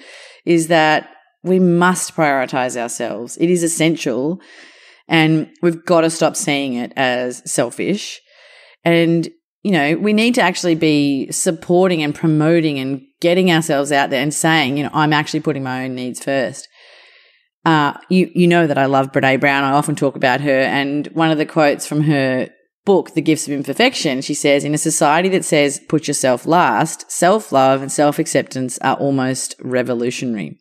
is 0.45 0.67
that 0.67 1.09
we 1.43 1.59
must 1.59 2.15
prioritize 2.15 2.75
ourselves. 2.75 3.37
It 3.37 3.49
is 3.49 3.63
essential. 3.63 4.41
And 5.07 5.49
we've 5.61 5.83
got 5.85 6.01
to 6.01 6.09
stop 6.09 6.35
seeing 6.35 6.73
it 6.73 6.93
as 6.95 7.41
selfish. 7.49 8.19
And, 8.83 9.27
you 9.63 9.71
know, 9.71 9.95
we 9.95 10.13
need 10.13 10.35
to 10.35 10.41
actually 10.41 10.75
be 10.75 11.31
supporting 11.31 12.03
and 12.03 12.13
promoting 12.13 12.79
and 12.79 13.01
getting 13.19 13.51
ourselves 13.51 13.91
out 13.91 14.09
there 14.09 14.21
and 14.21 14.33
saying, 14.33 14.77
you 14.77 14.83
know, 14.83 14.91
I'm 14.93 15.13
actually 15.13 15.39
putting 15.41 15.63
my 15.63 15.85
own 15.85 15.95
needs 15.95 16.23
first. 16.23 16.67
Uh, 17.65 17.93
you, 18.09 18.31
you 18.33 18.47
know 18.47 18.67
that 18.67 18.77
I 18.77 18.85
love 18.85 19.11
Brene 19.11 19.39
Brown. 19.39 19.63
I 19.63 19.71
often 19.71 19.95
talk 19.95 20.15
about 20.15 20.41
her. 20.41 20.59
And 20.61 21.07
one 21.07 21.31
of 21.31 21.37
the 21.37 21.45
quotes 21.45 21.85
from 21.85 22.03
her 22.03 22.49
book, 22.85 23.13
The 23.13 23.21
Gifts 23.21 23.47
of 23.47 23.53
Imperfection, 23.53 24.21
she 24.21 24.33
says, 24.33 24.63
in 24.63 24.73
a 24.73 24.77
society 24.77 25.29
that 25.29 25.45
says 25.45 25.81
put 25.89 26.07
yourself 26.07 26.45
last, 26.45 27.11
self 27.11 27.51
love 27.51 27.81
and 27.81 27.91
self 27.91 28.17
acceptance 28.19 28.77
are 28.79 28.95
almost 28.95 29.55
revolutionary. 29.59 30.59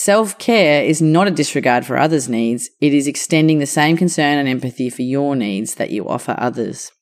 Self 0.00 0.38
care 0.38 0.84
is 0.84 1.02
not 1.02 1.26
a 1.26 1.32
disregard 1.32 1.84
for 1.84 1.98
others' 1.98 2.28
needs, 2.28 2.70
it 2.80 2.94
is 2.94 3.08
extending 3.08 3.58
the 3.58 3.66
same 3.66 3.96
concern 3.96 4.38
and 4.38 4.48
empathy 4.48 4.90
for 4.90 5.02
your 5.02 5.34
needs 5.34 5.74
that 5.74 5.90
you 5.90 6.08
offer 6.08 6.36
others. 6.38 6.92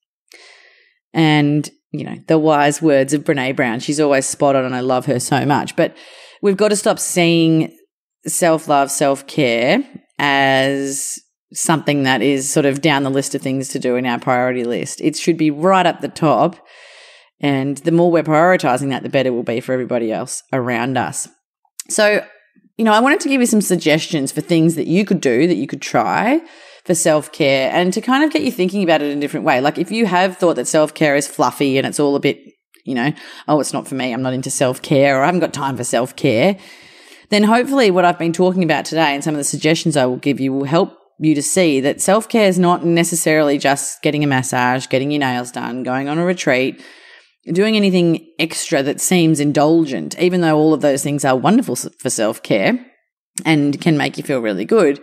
And, 1.13 1.69
you 1.93 2.05
know, 2.05 2.17
the 2.27 2.39
wise 2.39 2.81
words 2.81 3.13
of 3.13 3.23
Brene 3.23 3.55
Brown, 3.55 3.81
she's 3.81 4.01
always 4.01 4.25
spot 4.25 4.57
on 4.57 4.65
and 4.65 4.75
I 4.75 4.81
love 4.81 5.05
her 5.05 5.21
so 5.21 5.45
much. 5.45 5.77
But 5.77 5.95
we've 6.41 6.57
got 6.57 6.69
to 6.69 6.77
stop 6.77 6.99
seeing 6.99 7.77
self 8.27 8.67
love, 8.67 8.91
self 8.91 9.27
care 9.27 9.87
as 10.19 11.19
something 11.53 12.05
that 12.05 12.23
is 12.23 12.51
sort 12.51 12.65
of 12.65 12.81
down 12.81 13.03
the 13.03 13.11
list 13.11 13.35
of 13.35 13.43
things 13.43 13.69
to 13.69 13.79
do 13.79 13.97
in 13.97 14.07
our 14.07 14.19
priority 14.19 14.65
list. 14.65 15.03
It 15.03 15.17
should 15.17 15.37
be 15.37 15.51
right 15.51 15.85
up 15.85 16.01
the 16.01 16.09
top. 16.09 16.57
And 17.41 17.77
the 17.77 17.93
more 17.93 18.11
we're 18.11 18.23
prioritizing 18.23 18.89
that, 18.89 19.03
the 19.03 19.11
better 19.11 19.29
it 19.29 19.33
will 19.33 19.43
be 19.43 19.61
for 19.61 19.75
everybody 19.75 20.11
else 20.11 20.43
around 20.51 20.97
us. 20.97 21.29
So 21.91 22.25
you 22.77 22.85
know, 22.85 22.93
I 22.93 23.01
wanted 23.01 23.21
to 23.21 23.29
give 23.29 23.41
you 23.41 23.47
some 23.47 23.61
suggestions 23.61 24.33
for 24.33 24.41
things 24.41 24.75
that 24.75 24.87
you 24.87 25.05
could 25.05 25.21
do, 25.21 25.47
that 25.47 25.57
you 25.57 25.67
could 25.67 25.83
try 25.83 26.41
for 26.85 26.95
self 26.95 27.33
care 27.33 27.71
and 27.73 27.93
to 27.93 28.01
kind 28.01 28.23
of 28.25 28.31
get 28.31 28.43
you 28.43 28.53
thinking 28.53 28.83
about 28.83 29.03
it 29.03 29.11
in 29.11 29.19
a 29.19 29.21
different 29.21 29.47
way. 29.47 29.61
Like 29.61 29.79
if 29.79 29.91
you 29.91 30.07
have 30.07 30.37
thought 30.37 30.57
that 30.57 30.69
self 30.69 30.95
care 30.95 31.17
is 31.17 31.27
fluffy 31.27 31.79
and 31.79 31.87
it's 31.87 31.99
all 31.99 32.15
a 32.17 32.21
bit, 32.21 32.41
you 32.85 32.95
know, 32.95 33.13
oh, 33.49 33.61
it's 33.61 33.73
not 33.73 33.89
for 33.89 33.95
me. 33.95 34.13
I'm 34.13 34.23
not 34.23 34.35
into 34.35 34.51
self 34.51 34.83
care 34.83 35.19
or 35.19 35.23
I 35.23 35.27
haven't 35.27 35.41
got 35.41 35.53
time 35.53 35.77
for 35.77 35.85
self 35.85 36.15
care. 36.17 36.59
Then 37.31 37.43
hopefully 37.43 37.91
what 37.91 38.05
I've 38.05 38.19
been 38.19 38.33
talking 38.33 38.63
about 38.63 38.85
today 38.85 39.15
and 39.15 39.25
some 39.25 39.35
of 39.35 39.39
the 39.39 39.45
suggestions 39.45 39.97
I 39.97 40.07
will 40.07 40.17
give 40.17 40.39
you 40.39 40.53
will 40.53 40.65
help 40.65 40.97
you 41.19 41.35
to 41.35 41.43
see 41.43 41.81
that 41.81 42.01
self 42.01 42.29
care 42.29 42.49
is 42.49 42.59
not 42.59 42.85
necessarily 42.85 43.59
just 43.59 44.03
getting 44.03 44.23
a 44.23 44.27
massage, 44.27 44.87
getting 44.87 45.11
your 45.11 45.21
nails 45.21 45.51
done, 45.51 45.83
going 45.83 46.09
on 46.09 46.19
a 46.19 46.25
retreat, 46.25 46.81
doing 47.53 47.77
anything 47.77 48.27
extra 48.39 48.83
that 48.83 49.01
seems 49.01 49.41
indulgent, 49.41 50.19
even 50.19 50.41
though 50.41 50.57
all 50.57 50.75
of 50.75 50.81
those 50.81 51.03
things 51.03 51.25
are 51.25 51.37
wonderful 51.37 51.77
for 51.77 52.11
self 52.11 52.43
care 52.43 52.85
and 53.45 53.81
can 53.81 53.97
make 53.97 54.17
you 54.17 54.25
feel 54.25 54.41
really 54.41 54.65
good. 54.65 55.01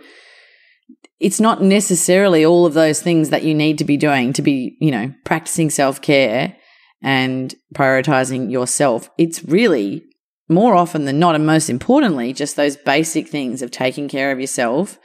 It's 1.20 1.40
not 1.40 1.62
necessarily 1.62 2.44
all 2.44 2.66
of 2.66 2.74
those 2.74 3.00
things 3.00 3.30
that 3.30 3.44
you 3.44 3.54
need 3.54 3.78
to 3.78 3.84
be 3.84 3.96
doing 3.96 4.32
to 4.34 4.42
be, 4.42 4.76
you 4.80 4.90
know, 4.90 5.12
practicing 5.24 5.70
self 5.70 6.02
care 6.02 6.56
and 7.02 7.54
prioritizing 7.74 8.50
yourself. 8.50 9.08
It's 9.18 9.44
really 9.44 10.04
more 10.48 10.74
often 10.74 11.06
than 11.06 11.18
not, 11.18 11.34
and 11.34 11.46
most 11.46 11.70
importantly, 11.70 12.32
just 12.32 12.56
those 12.56 12.76
basic 12.76 13.28
things 13.28 13.62
of 13.62 13.70
taking 13.70 14.08
care 14.08 14.30
of 14.30 14.40
yourself 14.40 14.98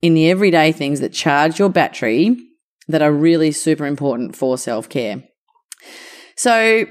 in 0.00 0.14
the 0.14 0.30
everyday 0.30 0.70
things 0.70 1.00
that 1.00 1.12
charge 1.12 1.58
your 1.58 1.68
battery 1.68 2.36
that 2.88 3.02
are 3.02 3.12
really 3.12 3.52
super 3.52 3.86
important 3.86 4.36
for 4.36 4.58
self 4.58 4.88
care. 4.88 5.24
So, 6.36 6.86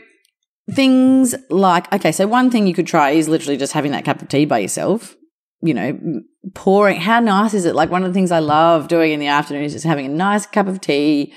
things 0.71 1.35
like, 1.49 1.91
okay, 1.93 2.11
so 2.11 2.27
one 2.27 2.49
thing 2.49 2.67
you 2.67 2.73
could 2.73 2.87
try 2.87 3.11
is 3.11 3.27
literally 3.27 3.57
just 3.57 3.73
having 3.73 3.91
that 3.91 4.05
cup 4.05 4.21
of 4.21 4.27
tea 4.27 4.45
by 4.45 4.59
yourself. 4.59 5.15
You 5.63 5.73
know, 5.73 6.21
pouring, 6.55 6.99
how 6.99 7.19
nice 7.19 7.53
is 7.53 7.65
it? 7.65 7.75
Like, 7.75 7.91
one 7.91 8.03
of 8.03 8.09
the 8.09 8.13
things 8.13 8.31
I 8.31 8.39
love 8.39 8.87
doing 8.87 9.11
in 9.11 9.19
the 9.19 9.27
afternoon 9.27 9.63
is 9.63 9.73
just 9.73 9.85
having 9.85 10.05
a 10.05 10.09
nice 10.09 10.45
cup 10.45 10.67
of 10.67 10.81
tea. 10.81 11.33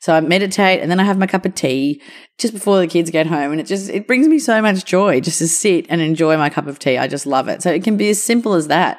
So 0.00 0.12
I 0.12 0.20
meditate 0.20 0.82
and 0.82 0.90
then 0.90 1.00
I 1.00 1.04
have 1.04 1.16
my 1.16 1.26
cup 1.26 1.46
of 1.46 1.54
tea 1.54 2.02
just 2.36 2.52
before 2.52 2.78
the 2.78 2.86
kids 2.86 3.10
get 3.10 3.26
home. 3.26 3.52
And 3.52 3.60
it 3.60 3.66
just, 3.66 3.88
it 3.88 4.06
brings 4.06 4.28
me 4.28 4.38
so 4.38 4.60
much 4.60 4.84
joy 4.84 5.18
just 5.20 5.38
to 5.38 5.48
sit 5.48 5.86
and 5.88 6.02
enjoy 6.02 6.36
my 6.36 6.50
cup 6.50 6.66
of 6.66 6.78
tea. 6.78 6.98
I 6.98 7.08
just 7.08 7.24
love 7.24 7.48
it. 7.48 7.62
So 7.62 7.70
it 7.70 7.82
can 7.82 7.96
be 7.96 8.10
as 8.10 8.22
simple 8.22 8.52
as 8.52 8.66
that. 8.66 8.98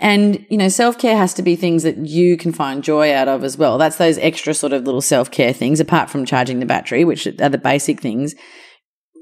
And, 0.00 0.44
you 0.50 0.58
know, 0.58 0.68
self 0.68 0.98
care 0.98 1.16
has 1.16 1.34
to 1.34 1.42
be 1.42 1.56
things 1.56 1.84
that 1.84 1.98
you 1.98 2.36
can 2.36 2.52
find 2.52 2.82
joy 2.82 3.14
out 3.14 3.28
of 3.28 3.44
as 3.44 3.56
well. 3.56 3.78
That's 3.78 3.96
those 3.96 4.18
extra 4.18 4.52
sort 4.52 4.72
of 4.72 4.84
little 4.84 5.00
self 5.00 5.30
care 5.30 5.52
things, 5.52 5.80
apart 5.80 6.10
from 6.10 6.26
charging 6.26 6.60
the 6.60 6.66
battery, 6.66 7.04
which 7.04 7.26
are 7.26 7.48
the 7.48 7.58
basic 7.58 8.00
things. 8.00 8.34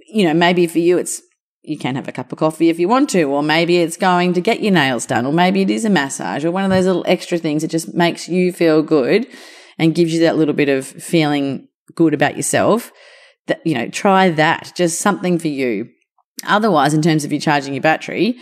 You 0.09 0.25
know, 0.25 0.35
maybe 0.35 0.67
for 0.67 0.79
you, 0.79 0.99
it's 0.99 1.23
you 1.63 1.79
can 1.79 1.95
have 1.95 2.09
a 2.09 2.13
cup 2.13 2.33
of 2.33 2.39
coffee 2.39 2.71
if 2.71 2.81
you 2.81 2.89
want 2.89 3.11
to, 3.11 3.25
or 3.25 3.43
maybe 3.43 3.77
it's 3.77 3.97
going 3.97 4.33
to 4.33 4.41
get 4.41 4.63
your 4.63 4.73
nails 4.73 5.07
done, 5.07 5.27
or 5.27 5.33
maybe 5.33 5.63
it 5.63 5.71
is 5.71 5.85
a 5.85 5.91
massage, 5.91 6.45
or 6.45 6.51
one 6.51 6.65
of 6.65 6.71
those 6.71 6.87
little 6.87 7.05
extra 7.07 7.39
things 7.39 7.63
that 7.63 7.71
just 7.71 7.95
makes 7.95 8.29
you 8.29 8.53
feel 8.53 8.83
good 8.83 9.27
and 9.79 9.95
gives 9.95 10.13
you 10.13 10.21
that 10.21 10.37
little 10.37 10.55
bit 10.55 10.69
of 10.69 10.87
feeling 10.87 11.69
good 11.95 12.15
about 12.15 12.37
yourself. 12.37 12.93
That, 13.47 13.65
you 13.67 13.75
know, 13.75 13.89
try 13.89 14.31
that, 14.31 14.73
just 14.77 15.01
something 15.01 15.39
for 15.39 15.49
you. 15.49 15.89
Otherwise, 16.47 16.95
in 16.95 17.03
terms 17.03 17.25
of 17.25 17.33
you 17.33 17.41
charging 17.41 17.75
your 17.75 17.83
battery, 17.83 18.39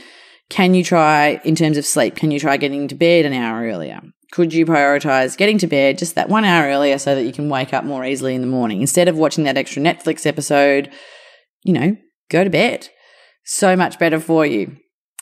can 0.50 0.74
you 0.74 0.84
try, 0.84 1.40
in 1.44 1.54
terms 1.54 1.76
of 1.76 1.86
sleep, 1.86 2.16
can 2.16 2.30
you 2.30 2.40
try 2.40 2.56
getting 2.56 2.88
to 2.88 2.94
bed 2.94 3.24
an 3.24 3.32
hour 3.32 3.62
earlier? 3.62 4.00
Could 4.32 4.52
you 4.52 4.66
prioritize 4.66 5.36
getting 5.36 5.58
to 5.58 5.66
bed 5.66 5.98
just 5.98 6.16
that 6.16 6.28
one 6.28 6.44
hour 6.44 6.66
earlier 6.66 6.98
so 6.98 7.14
that 7.14 7.24
you 7.24 7.32
can 7.32 7.48
wake 7.48 7.72
up 7.72 7.84
more 7.84 8.04
easily 8.04 8.34
in 8.34 8.40
the 8.40 8.46
morning? 8.46 8.80
Instead 8.80 9.08
of 9.08 9.16
watching 9.16 9.44
that 9.44 9.56
extra 9.56 9.82
Netflix 9.82 10.26
episode, 10.26 10.90
you 11.64 11.72
know, 11.72 11.96
go 12.30 12.44
to 12.44 12.50
bed. 12.50 12.88
So 13.44 13.76
much 13.76 13.98
better 13.98 14.20
for 14.20 14.44
you. 14.44 14.76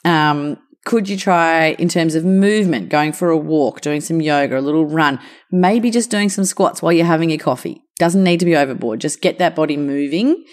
Um, 0.05 0.59
could 0.85 1.09
you 1.09 1.19
try 1.19 1.73
in 1.79 1.89
terms 1.89 2.15
of 2.15 2.25
movement, 2.25 2.89
going 2.89 3.13
for 3.13 3.29
a 3.29 3.37
walk, 3.37 3.83
doing 3.83 4.01
some 4.01 4.23
yoga, 4.23 4.59
a 4.59 4.61
little 4.61 4.87
run, 4.87 5.21
maybe 5.51 5.91
just 5.91 6.11
doing 6.11 6.31
some 6.31 6.45
squats 6.45 6.81
while 6.81 6.93
you're 6.93 7.05
having 7.05 7.31
your 7.31 7.39
coffee? 7.39 7.83
Doesn't 7.99 8.25
need 8.25 8.41
to 8.41 8.47
be 8.47 8.57
overboard. 8.57 9.01
Just 9.01 9.21
get 9.21 9.39
that 9.39 9.55
body 9.55 9.77
moving, 9.77 10.45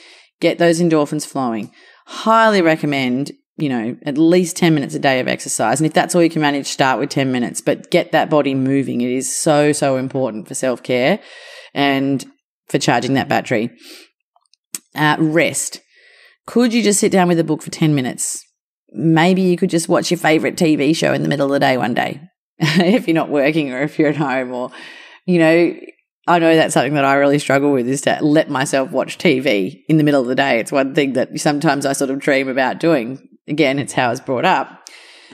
get 0.41 0.57
those 0.57 0.81
endorphins 0.81 1.25
flowing. 1.25 1.71
Highly 2.07 2.61
recommend 2.61 3.31
you 3.57 3.69
know, 3.69 3.97
at 4.05 4.17
least 4.17 4.57
10 4.57 4.73
minutes 4.73 4.95
a 4.95 4.99
day 4.99 5.19
of 5.19 5.27
exercise. 5.27 5.79
And 5.79 5.87
if 5.87 5.93
that's 5.93 6.13
all 6.13 6.23
you 6.23 6.29
can 6.29 6.41
manage, 6.41 6.67
start 6.67 6.99
with 6.99 7.09
10 7.09 7.31
minutes, 7.31 7.61
but 7.61 7.89
get 7.89 8.11
that 8.11 8.29
body 8.29 8.53
moving. 8.53 9.01
It 9.01 9.11
is 9.11 9.33
so, 9.33 9.71
so 9.71 9.97
important 9.97 10.47
for 10.47 10.55
self 10.55 10.83
care 10.83 11.19
and 11.73 12.25
for 12.67 12.79
charging 12.79 13.13
that 13.13 13.29
battery. 13.29 13.69
Uh, 14.93 15.15
rest. 15.19 15.81
Could 16.45 16.73
you 16.73 16.83
just 16.83 16.99
sit 16.99 17.11
down 17.11 17.27
with 17.27 17.39
a 17.39 17.43
book 17.43 17.61
for 17.61 17.71
10 17.71 17.95
minutes? 17.95 18.43
Maybe 18.91 19.41
you 19.41 19.57
could 19.57 19.69
just 19.69 19.89
watch 19.89 20.11
your 20.11 20.17
favorite 20.17 20.55
TV 20.55 20.95
show 20.95 21.13
in 21.13 21.23
the 21.23 21.29
middle 21.29 21.47
of 21.47 21.51
the 21.51 21.59
day 21.59 21.77
one 21.77 21.93
day 21.93 22.21
if 22.59 23.07
you're 23.07 23.15
not 23.15 23.29
working 23.29 23.73
or 23.73 23.81
if 23.81 23.97
you're 23.97 24.09
at 24.09 24.15
home 24.15 24.53
or, 24.53 24.71
you 25.25 25.39
know, 25.39 25.75
I 26.27 26.39
know 26.39 26.55
that's 26.55 26.73
something 26.73 26.93
that 26.95 27.05
I 27.05 27.15
really 27.15 27.39
struggle 27.39 27.71
with 27.71 27.87
is 27.87 28.01
to 28.01 28.17
let 28.21 28.49
myself 28.49 28.91
watch 28.91 29.17
TV 29.17 29.83
in 29.87 29.97
the 29.97 30.03
middle 30.03 30.21
of 30.21 30.27
the 30.27 30.35
day. 30.35 30.59
It's 30.59 30.71
one 30.71 30.95
thing 30.95 31.13
that 31.13 31.39
sometimes 31.39 31.85
I 31.85 31.93
sort 31.93 32.09
of 32.09 32.19
dream 32.19 32.47
about 32.47 32.79
doing 32.79 33.27
again, 33.47 33.79
it's 33.79 33.93
how 33.93 34.07
I 34.07 34.09
was 34.09 34.21
brought 34.21 34.45
up. 34.45 34.89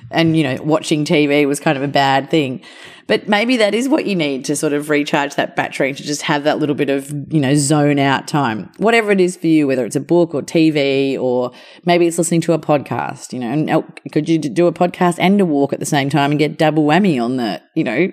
And, 0.10 0.36
you 0.36 0.44
know, 0.44 0.58
watching 0.64 1.06
TV 1.06 1.48
was 1.48 1.60
kind 1.60 1.78
of 1.78 1.84
a 1.84 1.88
bad 1.88 2.30
thing. 2.30 2.62
But 3.08 3.28
maybe 3.28 3.58
that 3.58 3.74
is 3.74 3.90
what 3.90 4.06
you 4.06 4.16
need 4.16 4.46
to 4.46 4.56
sort 4.56 4.74
of 4.74 4.90
recharge 4.90 5.36
that 5.36 5.56
battery 5.56 5.94
to 5.94 6.02
just 6.02 6.22
have 6.24 6.44
that 6.46 6.60
little 6.60 6.76
bit 6.76 6.90
of, 6.90 7.12
you 7.32 7.40
know, 7.40 7.56
zone 7.56 8.00
out 8.00 8.28
time. 8.28 8.72
Whatever 8.78 9.12
it 9.12 9.20
is 9.20 9.36
for 9.36 9.48
you, 9.48 9.68
whether 9.68 9.86
it's 9.86 9.96
a 9.96 10.02
book 10.02 10.34
or 10.34 10.42
TV 10.42 11.20
or 11.20 11.52
maybe 11.86 12.08
it's 12.08 12.18
listening 12.18 12.42
to 12.42 12.54
a 12.54 12.60
podcast, 12.60 13.34
you 13.34 13.40
know, 13.40 13.52
and 13.52 13.70
oh, 13.70 13.86
could 14.12 14.30
you 14.30 14.40
do 14.40 14.66
a 14.68 14.72
podcast 14.72 15.18
and 15.20 15.40
a 15.42 15.46
walk 15.46 15.74
at 15.74 15.80
the 15.80 15.86
same 15.86 16.10
time 16.10 16.32
and 16.32 16.40
get 16.40 16.58
double 16.58 16.84
whammy 16.84 17.22
on 17.22 17.38
the, 17.38 17.62
you 17.76 17.84
know, 17.84 18.12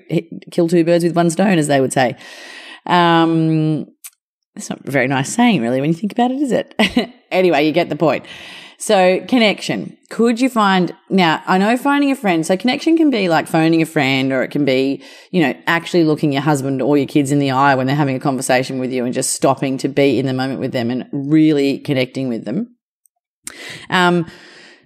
kill 0.51 0.69
two 0.69 0.85
birds 0.85 1.05
with 1.05 1.15
one 1.15 1.31
stone, 1.31 1.59
as 1.59 1.69
they 1.69 1.81
would 1.81 1.93
say. 1.93 2.17
Um, 2.87 3.87
it's 4.57 4.69
not 4.69 4.85
a 4.85 4.91
very 4.91 5.07
nice 5.07 5.33
saying, 5.33 5.63
really, 5.63 5.81
when 5.81 5.91
you 5.91 5.95
think 5.95 6.13
about 6.13 6.33
it, 6.33 6.41
is 6.41 6.51
it? 6.51 6.75
anyway, 7.31 7.65
you 7.65 7.73
get 7.73 7.89
the 7.89 7.97
point. 7.97 8.27
So 8.81 9.21
connection. 9.27 9.99
Could 10.09 10.41
you 10.41 10.49
find 10.49 10.95
now? 11.11 11.43
I 11.47 11.59
know 11.59 11.77
finding 11.77 12.13
a 12.13 12.17
friend. 12.17 12.47
So 12.47 12.57
connection 12.57 12.97
can 12.97 13.11
be 13.11 13.29
like 13.29 13.49
phoning 13.49 13.83
a 13.83 13.87
friend, 13.87 14.33
or 14.33 14.45
it 14.45 14.53
can 14.53 14.65
be 14.65 15.03
you 15.33 15.43
know 15.43 15.53
actually 15.67 16.05
looking 16.05 16.33
your 16.33 16.43
husband 16.43 16.81
or 16.81 16.97
your 16.97 17.09
kids 17.09 17.33
in 17.33 17.41
the 17.41 17.51
eye 17.51 17.75
when 17.75 17.89
they're 17.89 17.97
having 17.97 18.15
a 18.15 18.21
conversation 18.21 18.79
with 18.79 18.93
you, 18.93 19.05
and 19.05 19.13
just 19.13 19.33
stopping 19.33 19.79
to 19.79 19.89
be 19.89 20.19
in 20.21 20.27
the 20.27 20.33
moment 20.33 20.61
with 20.61 20.71
them 20.71 20.91
and 20.91 21.09
really 21.13 21.81
connecting 21.81 22.29
with 22.29 22.45
them. 22.45 22.77
Um, 23.91 24.27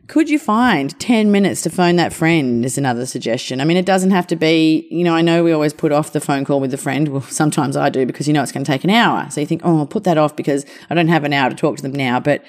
could 0.08 0.28
you 0.28 0.38
find 0.38 0.98
10 0.98 1.30
minutes 1.30 1.62
to 1.62 1.70
phone 1.70 1.96
that 1.96 2.12
friend 2.12 2.64
is 2.64 2.76
another 2.76 3.06
suggestion. 3.06 3.60
I 3.60 3.64
mean, 3.64 3.76
it 3.76 3.86
doesn't 3.86 4.10
have 4.10 4.26
to 4.26 4.36
be, 4.36 4.86
you 4.90 5.04
know, 5.04 5.14
I 5.14 5.22
know 5.22 5.44
we 5.44 5.52
always 5.52 5.72
put 5.72 5.92
off 5.92 6.12
the 6.12 6.20
phone 6.20 6.44
call 6.44 6.60
with 6.60 6.70
the 6.70 6.76
friend. 6.76 7.08
Well, 7.08 7.22
sometimes 7.28 7.76
I 7.76 7.88
do 7.88 8.04
because 8.04 8.26
you 8.26 8.34
know 8.34 8.42
it's 8.42 8.52
going 8.52 8.64
to 8.64 8.70
take 8.70 8.84
an 8.84 8.90
hour. 8.90 9.30
So 9.30 9.40
you 9.40 9.46
think, 9.46 9.62
oh, 9.64 9.78
I'll 9.78 9.86
put 9.86 10.04
that 10.04 10.18
off 10.18 10.34
because 10.34 10.66
I 10.90 10.94
don't 10.94 11.08
have 11.08 11.24
an 11.24 11.32
hour 11.32 11.50
to 11.50 11.56
talk 11.56 11.76
to 11.76 11.82
them 11.82 11.92
now. 11.92 12.20
But 12.20 12.44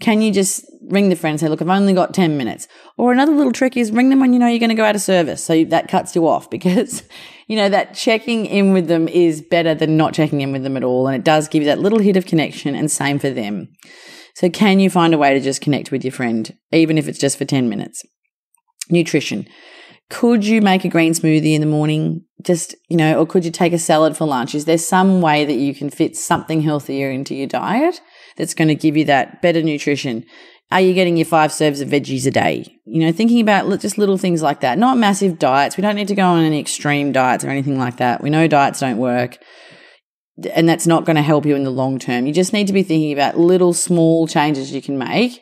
can 0.00 0.20
you 0.20 0.30
just 0.30 0.64
ring 0.82 1.08
the 1.08 1.16
friend 1.16 1.32
and 1.32 1.40
say, 1.40 1.48
look, 1.48 1.62
I've 1.62 1.68
only 1.68 1.94
got 1.94 2.12
10 2.12 2.36
minutes? 2.36 2.68
Or 2.98 3.12
another 3.12 3.32
little 3.32 3.52
trick 3.52 3.76
is 3.76 3.90
ring 3.90 4.10
them 4.10 4.20
when 4.20 4.32
you 4.32 4.38
know 4.38 4.46
you're 4.46 4.58
going 4.58 4.68
to 4.68 4.74
go 4.74 4.84
out 4.84 4.94
of 4.94 5.00
service. 5.00 5.42
So 5.42 5.64
that 5.64 5.88
cuts 5.88 6.14
you 6.14 6.28
off 6.28 6.50
because, 6.56 7.02
you 7.46 7.56
know, 7.56 7.68
that 7.68 7.94
checking 7.94 8.46
in 8.46 8.72
with 8.72 8.88
them 8.88 9.08
is 9.08 9.40
better 9.40 9.74
than 9.74 9.96
not 9.96 10.14
checking 10.14 10.42
in 10.42 10.52
with 10.52 10.62
them 10.62 10.76
at 10.76 10.84
all. 10.84 11.06
And 11.06 11.16
it 11.16 11.24
does 11.24 11.48
give 11.48 11.62
you 11.62 11.68
that 11.68 11.78
little 11.78 11.98
hit 11.98 12.16
of 12.16 12.26
connection 12.26 12.74
and 12.74 12.90
same 12.90 13.18
for 13.18 13.30
them. 13.30 13.68
So 14.34 14.50
can 14.50 14.80
you 14.80 14.90
find 14.90 15.14
a 15.14 15.18
way 15.18 15.32
to 15.32 15.40
just 15.40 15.62
connect 15.62 15.90
with 15.90 16.04
your 16.04 16.12
friend, 16.12 16.54
even 16.70 16.98
if 16.98 17.08
it's 17.08 17.18
just 17.18 17.38
for 17.38 17.46
10 17.46 17.70
minutes? 17.70 18.04
Nutrition. 18.90 19.46
Could 20.10 20.46
you 20.46 20.60
make 20.60 20.84
a 20.84 20.88
green 20.88 21.14
smoothie 21.14 21.54
in 21.54 21.62
the 21.62 21.66
morning? 21.66 22.22
Just, 22.42 22.76
you 22.88 22.98
know, 22.98 23.18
or 23.18 23.26
could 23.26 23.46
you 23.46 23.50
take 23.50 23.72
a 23.72 23.78
salad 23.78 24.16
for 24.16 24.26
lunch? 24.26 24.54
Is 24.54 24.66
there 24.66 24.78
some 24.78 25.22
way 25.22 25.46
that 25.46 25.54
you 25.54 25.74
can 25.74 25.88
fit 25.88 26.16
something 26.16 26.60
healthier 26.60 27.10
into 27.10 27.34
your 27.34 27.48
diet? 27.48 28.00
That's 28.36 28.54
going 28.54 28.68
to 28.68 28.74
give 28.74 28.96
you 28.96 29.04
that 29.06 29.42
better 29.42 29.62
nutrition? 29.62 30.24
Are 30.70 30.80
you 30.80 30.94
getting 30.94 31.16
your 31.16 31.26
five 31.26 31.52
serves 31.52 31.80
of 31.80 31.88
veggies 31.88 32.26
a 32.26 32.30
day? 32.30 32.76
You 32.84 33.00
know, 33.00 33.12
thinking 33.12 33.40
about 33.40 33.80
just 33.80 33.98
little 33.98 34.18
things 34.18 34.42
like 34.42 34.60
that, 34.60 34.78
not 34.78 34.98
massive 34.98 35.38
diets. 35.38 35.76
We 35.76 35.82
don't 35.82 35.94
need 35.94 36.08
to 36.08 36.14
go 36.14 36.24
on 36.24 36.42
any 36.42 36.58
extreme 36.58 37.12
diets 37.12 37.44
or 37.44 37.50
anything 37.50 37.78
like 37.78 37.98
that. 37.98 38.20
We 38.20 38.30
know 38.30 38.48
diets 38.48 38.80
don't 38.80 38.98
work 38.98 39.38
and 40.54 40.68
that's 40.68 40.86
not 40.86 41.04
going 41.04 41.16
to 41.16 41.22
help 41.22 41.46
you 41.46 41.56
in 41.56 41.64
the 41.64 41.70
long 41.70 41.98
term. 41.98 42.26
You 42.26 42.32
just 42.32 42.52
need 42.52 42.66
to 42.66 42.72
be 42.72 42.82
thinking 42.82 43.12
about 43.12 43.38
little 43.38 43.72
small 43.72 44.26
changes 44.26 44.72
you 44.72 44.82
can 44.82 44.98
make. 44.98 45.40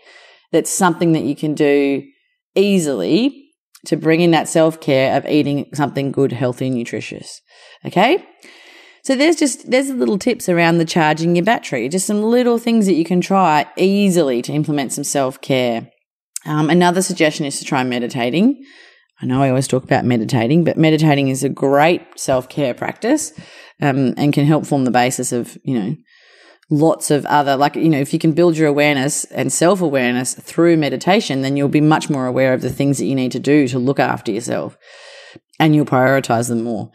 That's 0.52 0.70
something 0.70 1.12
that 1.12 1.24
you 1.24 1.34
can 1.34 1.54
do 1.54 2.04
easily 2.54 3.50
to 3.86 3.96
bring 3.96 4.20
in 4.20 4.30
that 4.30 4.48
self 4.48 4.80
care 4.80 5.16
of 5.16 5.26
eating 5.26 5.68
something 5.74 6.12
good, 6.12 6.32
healthy, 6.32 6.70
nutritious. 6.70 7.40
Okay. 7.84 8.24
So 9.04 9.14
there's 9.14 9.37
just 9.37 9.70
there's 9.70 9.90
little 9.90 10.18
tips 10.18 10.49
around 10.49 10.78
the 10.78 10.87
charging 10.87 11.37
your 11.37 11.44
battery, 11.44 11.90
just 11.90 12.06
some 12.06 12.23
little 12.23 12.56
things 12.58 12.87
that 12.87 12.94
you 12.94 13.04
can 13.04 13.20
try 13.20 13.66
easily 13.76 14.40
to 14.42 14.52
implement 14.52 14.92
some 14.92 15.04
self 15.04 15.40
care. 15.42 15.90
Um, 16.46 16.70
another 16.70 17.02
suggestion 17.02 17.44
is 17.44 17.58
to 17.58 17.66
try 17.66 17.84
meditating. 17.84 18.64
I 19.20 19.26
know 19.26 19.42
I 19.42 19.50
always 19.50 19.68
talk 19.68 19.84
about 19.84 20.06
meditating, 20.06 20.64
but 20.64 20.78
meditating 20.78 21.28
is 21.28 21.44
a 21.44 21.50
great 21.50 22.02
self 22.18 22.49
care 22.49 22.73
practice 22.73 23.32
um, 23.82 24.14
and 24.16 24.32
can 24.32 24.46
help 24.46 24.64
form 24.64 24.84
the 24.84 24.90
basis 24.90 25.32
of 25.32 25.58
you 25.64 25.78
know 25.78 25.96
lots 26.70 27.11
of 27.11 27.26
other 27.26 27.56
like 27.56 27.76
you 27.76 27.90
know 27.90 28.00
if 28.00 28.14
you 28.14 28.18
can 28.18 28.32
build 28.32 28.56
your 28.56 28.68
awareness 28.68 29.25
and 29.26 29.52
self 29.52 29.82
awareness 29.82 30.32
through 30.32 30.78
meditation, 30.78 31.42
then 31.42 31.58
you'll 31.58 31.68
be 31.68 31.82
much 31.82 32.08
more 32.08 32.25
aware 32.25 32.54
of 32.54 32.62
the 32.62 32.73
things 32.73 32.96
that 32.96 33.04
you 33.04 33.14
need 33.14 33.32
to 33.32 33.38
do 33.38 33.68
to 33.68 33.78
look 33.78 34.00
after 34.00 34.32
yourself, 34.32 34.78
and 35.61 35.76
you'll 35.76 35.84
prioritize 35.84 36.49
them 36.49 36.62
more 36.62 36.90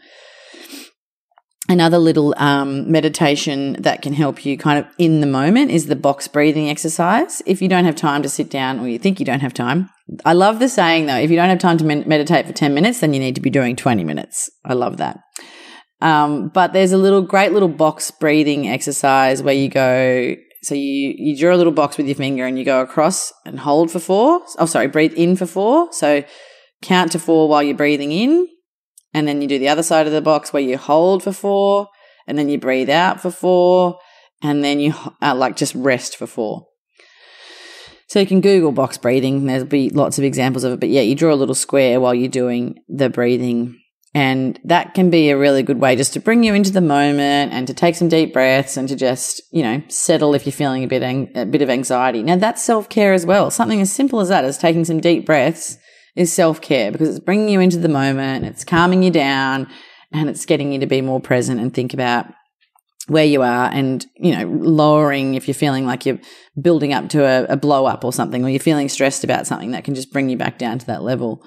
another 1.70 1.98
little 1.98 2.34
um, 2.36 2.90
meditation 2.90 3.74
that 3.78 4.02
can 4.02 4.12
help 4.12 4.44
you 4.44 4.58
kind 4.58 4.78
of 4.78 4.92
in 4.98 5.20
the 5.20 5.26
moment 5.26 5.70
is 5.70 5.86
the 5.86 5.94
box 5.94 6.26
breathing 6.26 6.68
exercise. 6.68 7.40
If 7.46 7.62
you 7.62 7.68
don't 7.68 7.84
have 7.84 7.94
time 7.94 8.22
to 8.24 8.28
sit 8.28 8.50
down 8.50 8.80
or 8.80 8.88
you 8.88 8.98
think 8.98 9.20
you 9.20 9.24
don't 9.24 9.40
have 9.40 9.54
time, 9.54 9.88
I 10.24 10.32
love 10.32 10.58
the 10.58 10.68
saying 10.68 11.06
though, 11.06 11.16
if 11.16 11.30
you 11.30 11.36
don't 11.36 11.48
have 11.48 11.60
time 11.60 11.78
to 11.78 11.84
med- 11.84 12.08
meditate 12.08 12.46
for 12.46 12.52
10 12.52 12.74
minutes, 12.74 12.98
then 12.98 13.14
you 13.14 13.20
need 13.20 13.36
to 13.36 13.40
be 13.40 13.50
doing 13.50 13.76
20 13.76 14.02
minutes. 14.02 14.50
I 14.64 14.74
love 14.74 14.96
that. 14.96 15.20
Um, 16.00 16.48
but 16.48 16.72
there's 16.72 16.92
a 16.92 16.98
little 16.98 17.22
great 17.22 17.52
little 17.52 17.68
box 17.68 18.10
breathing 18.10 18.68
exercise 18.68 19.40
where 19.40 19.54
you 19.54 19.68
go, 19.68 20.34
so 20.62 20.74
you, 20.74 21.14
you 21.16 21.38
draw 21.38 21.54
a 21.54 21.56
little 21.56 21.72
box 21.72 21.96
with 21.96 22.06
your 22.06 22.16
finger 22.16 22.46
and 22.46 22.58
you 22.58 22.64
go 22.64 22.80
across 22.80 23.32
and 23.46 23.60
hold 23.60 23.92
for 23.92 24.00
four. 24.00 24.40
Oh, 24.58 24.66
sorry, 24.66 24.88
breathe 24.88 25.12
in 25.12 25.36
for 25.36 25.46
four. 25.46 25.92
So 25.92 26.24
count 26.82 27.12
to 27.12 27.20
four 27.20 27.48
while 27.48 27.62
you're 27.62 27.76
breathing 27.76 28.10
in. 28.10 28.48
And 29.12 29.26
then 29.26 29.42
you 29.42 29.48
do 29.48 29.58
the 29.58 29.68
other 29.68 29.82
side 29.82 30.06
of 30.06 30.12
the 30.12 30.22
box 30.22 30.52
where 30.52 30.62
you 30.62 30.78
hold 30.78 31.22
for 31.22 31.32
four 31.32 31.88
and 32.26 32.38
then 32.38 32.48
you 32.48 32.58
breathe 32.58 32.90
out 32.90 33.20
for 33.20 33.30
four 33.30 33.98
and 34.42 34.62
then 34.64 34.80
you 34.80 34.94
uh, 35.20 35.34
like 35.34 35.56
just 35.56 35.74
rest 35.74 36.16
for 36.16 36.26
four. 36.26 36.66
So 38.08 38.18
you 38.18 38.26
can 38.26 38.40
Google 38.40 38.72
box 38.72 38.98
breathing. 38.98 39.46
There'll 39.46 39.64
be 39.66 39.90
lots 39.90 40.18
of 40.18 40.24
examples 40.24 40.64
of 40.64 40.72
it. 40.72 40.80
But 40.80 40.88
yeah, 40.88 41.02
you 41.02 41.14
draw 41.14 41.32
a 41.32 41.36
little 41.36 41.54
square 41.54 42.00
while 42.00 42.14
you're 42.14 42.28
doing 42.28 42.80
the 42.88 43.08
breathing. 43.08 43.76
And 44.12 44.58
that 44.64 44.94
can 44.94 45.10
be 45.10 45.30
a 45.30 45.38
really 45.38 45.62
good 45.62 45.80
way 45.80 45.94
just 45.94 46.12
to 46.14 46.20
bring 46.20 46.42
you 46.42 46.52
into 46.52 46.72
the 46.72 46.80
moment 46.80 47.52
and 47.52 47.68
to 47.68 47.74
take 47.74 47.94
some 47.94 48.08
deep 48.08 48.32
breaths 48.32 48.76
and 48.76 48.88
to 48.88 48.96
just, 48.96 49.40
you 49.52 49.62
know, 49.62 49.80
settle 49.86 50.34
if 50.34 50.44
you're 50.44 50.52
feeling 50.52 50.82
a 50.82 50.88
bit, 50.88 51.04
a 51.36 51.46
bit 51.46 51.62
of 51.62 51.70
anxiety. 51.70 52.24
Now 52.24 52.34
that's 52.34 52.64
self 52.64 52.88
care 52.88 53.12
as 53.12 53.24
well. 53.24 53.52
Something 53.52 53.80
as 53.80 53.92
simple 53.92 54.18
as 54.18 54.28
that 54.28 54.44
as 54.44 54.58
taking 54.58 54.84
some 54.84 54.98
deep 54.98 55.24
breaths 55.24 55.78
is 56.16 56.32
self 56.32 56.60
care 56.60 56.90
because 56.90 57.08
it's 57.08 57.24
bringing 57.24 57.48
you 57.48 57.60
into 57.60 57.78
the 57.78 57.88
moment. 57.88 58.44
It's 58.44 58.64
calming 58.64 59.02
you 59.02 59.10
down 59.10 59.68
and 60.12 60.28
it's 60.28 60.46
getting 60.46 60.72
you 60.72 60.80
to 60.80 60.86
be 60.86 61.00
more 61.00 61.20
present 61.20 61.60
and 61.60 61.72
think 61.72 61.94
about 61.94 62.26
where 63.06 63.24
you 63.24 63.42
are 63.42 63.68
and, 63.72 64.06
you 64.16 64.36
know, 64.36 64.46
lowering 64.46 65.34
if 65.34 65.48
you're 65.48 65.54
feeling 65.54 65.84
like 65.84 66.06
you're 66.06 66.20
building 66.60 66.92
up 66.92 67.08
to 67.08 67.24
a, 67.24 67.44
a 67.52 67.56
blow 67.56 67.86
up 67.86 68.04
or 68.04 68.12
something, 68.12 68.44
or 68.44 68.48
you're 68.48 68.60
feeling 68.60 68.88
stressed 68.88 69.24
about 69.24 69.46
something 69.46 69.72
that 69.72 69.84
can 69.84 69.94
just 69.94 70.12
bring 70.12 70.28
you 70.28 70.36
back 70.36 70.58
down 70.58 70.78
to 70.78 70.86
that 70.86 71.02
level. 71.02 71.44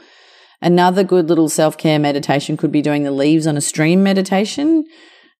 Another 0.62 1.04
good 1.04 1.30
little 1.30 1.50
self 1.50 1.78
care 1.78 2.00
meditation 2.00 2.58
could 2.58 2.72
be 2.72 2.82
doing 2.82 3.04
the 3.04 3.12
leaves 3.12 3.48
on 3.48 3.58
a 3.58 3.62
stream 3.62 4.04
meditation. 4.04 4.86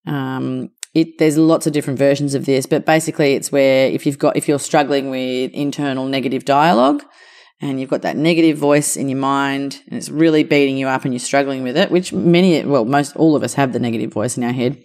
Um, 0.06 0.70
it, 0.94 1.18
there's 1.18 1.38
lots 1.38 1.66
of 1.66 1.74
different 1.74 1.98
versions 1.98 2.36
of 2.36 2.46
this, 2.46 2.66
but 2.66 2.86
basically 2.86 3.34
it's 3.34 3.52
where 3.52 3.88
if 3.88 4.06
you've 4.06 4.20
got, 4.20 4.38
if 4.38 4.48
you're 4.48 4.60
struggling 4.60 5.10
with 5.10 5.52
internal 5.52 6.06
negative 6.06 6.46
dialogue 6.46 7.04
and 7.64 7.80
you've 7.80 7.90
got 7.90 8.02
that 8.02 8.18
negative 8.18 8.58
voice 8.58 8.96
in 8.96 9.10
your 9.10 9.18
mind 9.18 9.82
and 9.88 9.98
it's 9.98 10.10
really 10.10 10.44
beating 10.44 10.78
you 10.78 10.88
up 10.88 11.06
and 11.06 11.14
you're 11.14 11.20
struggling 11.20 11.64
with 11.64 11.78
it, 11.78 11.90
which 11.90 12.12
many, 12.12 12.64
well, 12.64 12.86
most 12.86 13.16
all 13.16 13.36
of 13.36 13.44
us 13.44 13.54
have 13.54 13.74
the 13.74 13.80
negative 13.80 14.12
voice 14.12 14.38
in 14.38 14.44
our 14.44 14.52
head 14.52 14.84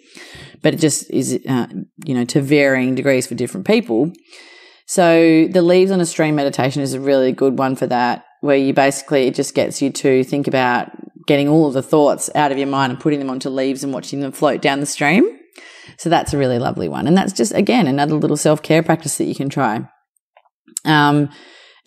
but 0.62 0.74
it 0.74 0.80
just 0.80 1.10
is, 1.10 1.38
uh, 1.48 1.66
you 2.04 2.14
know, 2.14 2.24
to 2.24 2.40
varying 2.40 2.94
degrees 2.94 3.26
for 3.26 3.34
different 3.34 3.66
people. 3.66 4.12
So 4.86 5.46
the 5.48 5.62
leaves 5.62 5.90
on 5.90 6.00
a 6.00 6.06
stream 6.06 6.34
meditation 6.34 6.82
is 6.82 6.94
a 6.94 7.00
really 7.00 7.32
good 7.32 7.58
one 7.58 7.76
for 7.76 7.86
that, 7.86 8.24
where 8.40 8.56
you 8.56 8.72
basically, 8.72 9.26
it 9.26 9.34
just 9.34 9.54
gets 9.54 9.82
you 9.82 9.90
to 9.90 10.24
think 10.24 10.46
about 10.48 10.90
getting 11.26 11.48
all 11.48 11.66
of 11.66 11.74
the 11.74 11.82
thoughts 11.82 12.30
out 12.34 12.52
of 12.52 12.58
your 12.58 12.66
mind 12.66 12.92
and 12.92 13.00
putting 13.00 13.18
them 13.18 13.28
onto 13.28 13.50
leaves 13.50 13.84
and 13.84 13.92
watching 13.92 14.20
them 14.20 14.32
float 14.32 14.62
down 14.62 14.80
the 14.80 14.86
stream. 14.86 15.38
So 15.98 16.08
that's 16.08 16.32
a 16.32 16.38
really 16.38 16.58
lovely 16.58 16.88
one. 16.88 17.06
And 17.06 17.16
that's 17.16 17.32
just, 17.32 17.52
again, 17.52 17.86
another 17.86 18.14
little 18.14 18.36
self 18.36 18.62
care 18.62 18.82
practice 18.82 19.18
that 19.18 19.24
you 19.24 19.34
can 19.34 19.48
try. 19.48 19.88
Um, 20.84 21.28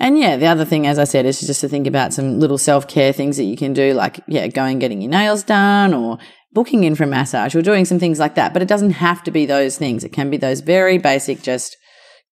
and 0.02 0.18
yeah, 0.18 0.36
the 0.36 0.48
other 0.48 0.66
thing, 0.66 0.88
as 0.88 0.98
I 0.98 1.04
said, 1.04 1.28
is 1.28 1.40
just 1.40 1.62
to 1.62 1.70
think 1.70 1.86
about 1.86 2.12
some 2.12 2.40
little 2.40 2.58
self 2.58 2.88
care 2.88 3.14
things 3.14 3.38
that 3.38 3.44
you 3.44 3.56
can 3.56 3.72
do, 3.72 3.94
like, 3.94 4.20
yeah, 4.28 4.48
going 4.48 4.80
getting 4.80 5.00
your 5.00 5.12
nails 5.12 5.44
done 5.44 5.94
or 5.94 6.18
booking 6.54 6.84
in 6.86 6.96
for 6.96 7.04
a 7.04 7.08
massage 7.08 7.54
or 7.54 7.62
doing 7.62 7.86
some 7.86 8.00
things 8.00 8.18
like 8.18 8.34
that. 8.34 8.52
But 8.52 8.64
it 8.64 8.68
doesn't 8.68 8.94
have 8.94 9.24
to 9.26 9.32
be 9.32 9.46
those 9.46 9.78
things. 9.78 10.04
It 10.04 10.10
can 10.10 10.32
be 10.32 10.38
those 10.38 10.62
very 10.62 10.98
basic, 10.98 11.44
just 11.44 11.78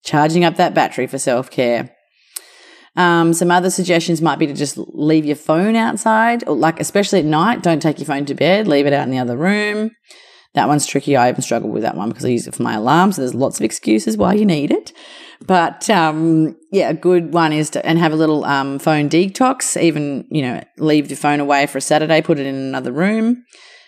charging 0.04 0.44
up 0.44 0.56
that 0.56 0.74
battery 0.74 1.06
for 1.06 1.20
self 1.20 1.52
care. 1.52 1.96
Um, 2.96 3.34
some 3.34 3.52
other 3.52 3.70
suggestions 3.70 4.20
might 4.20 4.40
be 4.40 4.48
to 4.48 4.56
just 4.56 4.76
leave 4.76 5.24
your 5.24 5.36
phone 5.36 5.76
outside, 5.76 6.44
or 6.48 6.56
like 6.56 6.80
especially 6.80 7.20
at 7.20 7.26
night. 7.26 7.62
Don't 7.62 7.84
take 7.84 8.00
your 8.00 8.08
phone 8.08 8.26
to 8.26 8.34
bed. 8.34 8.68
Leave 8.68 8.88
it 8.88 8.94
out 8.94 9.04
in 9.04 9.12
the 9.12 9.20
other 9.20 9.38
room. 9.38 9.92
That 10.56 10.68
one's 10.68 10.88
tricky. 10.88 11.16
I 11.16 11.30
even 11.30 11.44
struggle 11.44 11.70
with 11.70 11.84
that 11.84 11.96
one 11.96 12.10
because 12.10 12.26
I 12.26 12.30
use 12.30 12.48
it 12.48 12.56
for 12.56 12.64
my 12.64 12.74
alarm. 12.74 13.12
So 13.12 13.22
there's 13.22 13.36
lots 13.36 13.60
of 13.60 13.64
excuses 13.64 14.18
why 14.18 14.34
you 14.34 14.46
need 14.46 14.72
it. 14.72 14.92
But 15.46 15.90
um, 15.90 16.58
yeah, 16.72 16.90
a 16.90 16.94
good 16.94 17.34
one 17.34 17.54
is 17.54 17.70
to 17.72 17.86
and 17.86 17.98
have 17.98 18.12
a 18.12 18.18
little 18.18 18.44
um, 18.46 18.78
phone 18.78 19.10
detox. 19.10 19.82
Even 19.82 20.28
you 20.30 20.42
know, 20.42 20.64
leave 20.78 21.10
your 21.10 21.18
phone 21.18 21.40
away 21.40 21.66
for 21.66 21.78
a 21.78 21.82
Saturday. 21.82 22.22
Put 22.22 22.40
it 22.40 22.46
in 22.46 22.56
another 22.56 22.92
room 22.92 23.46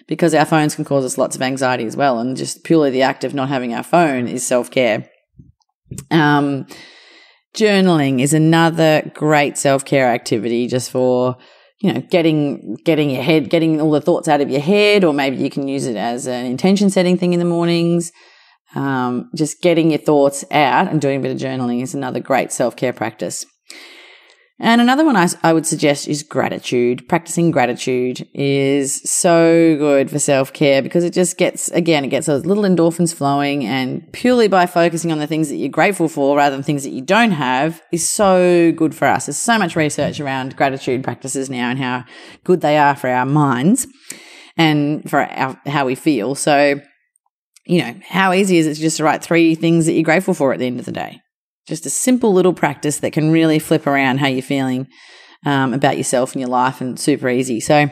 because 0.08 0.34
our 0.34 0.46
phones 0.46 0.76
can 0.76 0.86
cause 0.86 1.06
us 1.06 1.18
lots 1.18 1.36
of 1.36 1.42
anxiety 1.42 1.86
as 1.86 1.96
well. 1.96 2.20
And 2.20 2.36
just 2.36 2.64
purely 2.64 2.90
the 2.90 3.02
act 3.02 3.24
of 3.24 3.34
not 3.34 3.50
having 3.50 3.74
our 3.74 3.84
phone 3.84 4.28
is 4.28 4.46
self 4.46 4.72
care. 4.72 5.10
Um, 6.10 6.68
journaling 7.56 8.22
is 8.22 8.34
another 8.34 9.10
great 9.14 9.58
self 9.58 9.86
care 9.86 10.08
activity 10.08 10.68
just 10.68 10.92
for, 10.92 11.38
you 11.80 11.94
know, 11.94 12.02
getting, 12.02 12.78
getting 12.86 13.10
your 13.10 13.24
head, 13.24 13.50
getting 13.50 13.82
all 13.82 13.92
the 13.92 14.02
thoughts 14.02 14.28
out 14.28 14.42
of 14.42 14.50
your 14.50 14.62
head, 14.62 15.04
or 15.04 15.14
maybe 15.14 15.38
you 15.38 15.50
can 15.50 15.68
use 15.68 15.86
it 15.86 15.96
as 15.96 16.28
an 16.28 16.46
intention 16.46 16.90
setting 16.90 17.18
thing 17.18 17.34
in 17.34 17.40
the 17.40 17.46
mornings. 17.46 18.12
Um, 18.76 19.30
just 19.36 19.62
getting 19.62 19.92
your 19.92 20.00
thoughts 20.00 20.46
out 20.52 20.88
and 20.88 21.02
doing 21.02 21.20
a 21.20 21.22
bit 21.22 21.32
of 21.32 21.38
journaling 21.38 21.82
is 21.82 21.94
another 21.94 22.20
great 22.20 22.52
self 22.52 22.76
care 22.76 22.94
practice. 22.94 23.46
And 24.64 24.80
another 24.80 25.04
one 25.04 25.16
I, 25.16 25.28
I 25.42 25.54
would 25.54 25.66
suggest 25.66 26.08
is 26.08 26.22
gratitude. 26.22 27.08
Practicing 27.10 27.50
gratitude 27.50 28.28
is 28.36 29.02
so 29.10 29.76
good 29.76 30.12
for 30.12 30.20
self 30.20 30.54
care 30.54 30.84
because 30.84 31.04
it 31.04 31.14
just 31.14 31.40
gets, 31.40 31.70
again, 31.72 32.06
it 32.06 32.10
gets 32.10 32.28
those 32.28 32.46
little 32.46 32.64
endorphins 32.64 33.12
flowing 33.12 33.66
and 33.66 34.08
purely 34.14 34.48
by 34.48 34.68
focusing 34.68 35.12
on 35.12 35.18
the 35.18 35.26
things 35.26 35.50
that 35.50 35.56
you're 35.56 35.68
grateful 35.68 36.08
for 36.08 36.38
rather 36.38 36.56
than 36.56 36.62
things 36.62 36.84
that 36.84 36.92
you 36.92 37.02
don't 37.02 37.32
have 37.32 37.82
is 37.92 38.08
so 38.08 38.72
good 38.74 38.94
for 38.94 39.08
us. 39.08 39.26
There's 39.26 39.38
so 39.38 39.58
much 39.58 39.76
research 39.76 40.20
around 40.20 40.56
gratitude 40.56 41.04
practices 41.04 41.50
now 41.50 41.72
and 41.72 41.80
how 41.80 42.06
good 42.44 42.62
they 42.62 42.78
are 42.78 42.96
for 42.96 43.10
our 43.10 43.26
minds 43.26 43.88
and 44.58 45.10
for 45.10 45.22
our, 45.22 45.60
how 45.66 45.86
we 45.88 45.96
feel. 45.96 46.36
So, 46.36 46.80
you 47.72 47.82
know, 47.82 47.96
how 48.06 48.34
easy 48.34 48.58
is 48.58 48.68
it 48.68 48.74
just 48.74 48.98
to 48.98 49.04
write 49.06 49.24
three 49.24 49.56
things 49.56 49.86
that 49.86 49.94
you're 49.94 50.04
grateful 50.04 50.34
for 50.34 50.52
at 50.52 50.60
the 50.60 50.66
end 50.66 50.78
of 50.78 50.86
the 50.86 50.92
day? 50.92 51.22
Just 51.70 51.86
a 51.86 51.90
simple 51.90 52.34
little 52.34 52.54
practice 52.54 53.00
that 53.00 53.14
can 53.14 53.32
really 53.32 53.60
flip 53.60 53.88
around 53.88 54.18
how 54.18 54.28
you're 54.28 54.42
feeling 54.42 54.88
um, 55.46 55.74
about 55.74 55.98
yourself 55.98 56.34
and 56.34 56.42
your 56.42 56.50
life, 56.50 56.82
and 56.82 57.00
super 57.00 57.30
easy. 57.30 57.62
So, 57.62 57.90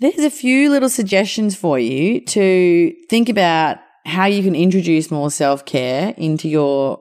there's 0.00 0.18
a 0.18 0.30
few 0.30 0.70
little 0.70 0.88
suggestions 0.88 1.54
for 1.54 1.78
you 1.78 2.20
to 2.26 2.92
think 3.08 3.28
about 3.28 3.78
how 4.06 4.24
you 4.24 4.42
can 4.42 4.56
introduce 4.56 5.12
more 5.12 5.30
self 5.30 5.64
care 5.64 6.12
into 6.16 6.48
your 6.48 6.98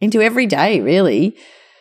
into 0.00 0.22
every 0.22 0.46
day, 0.46 0.80
really. 0.80 1.36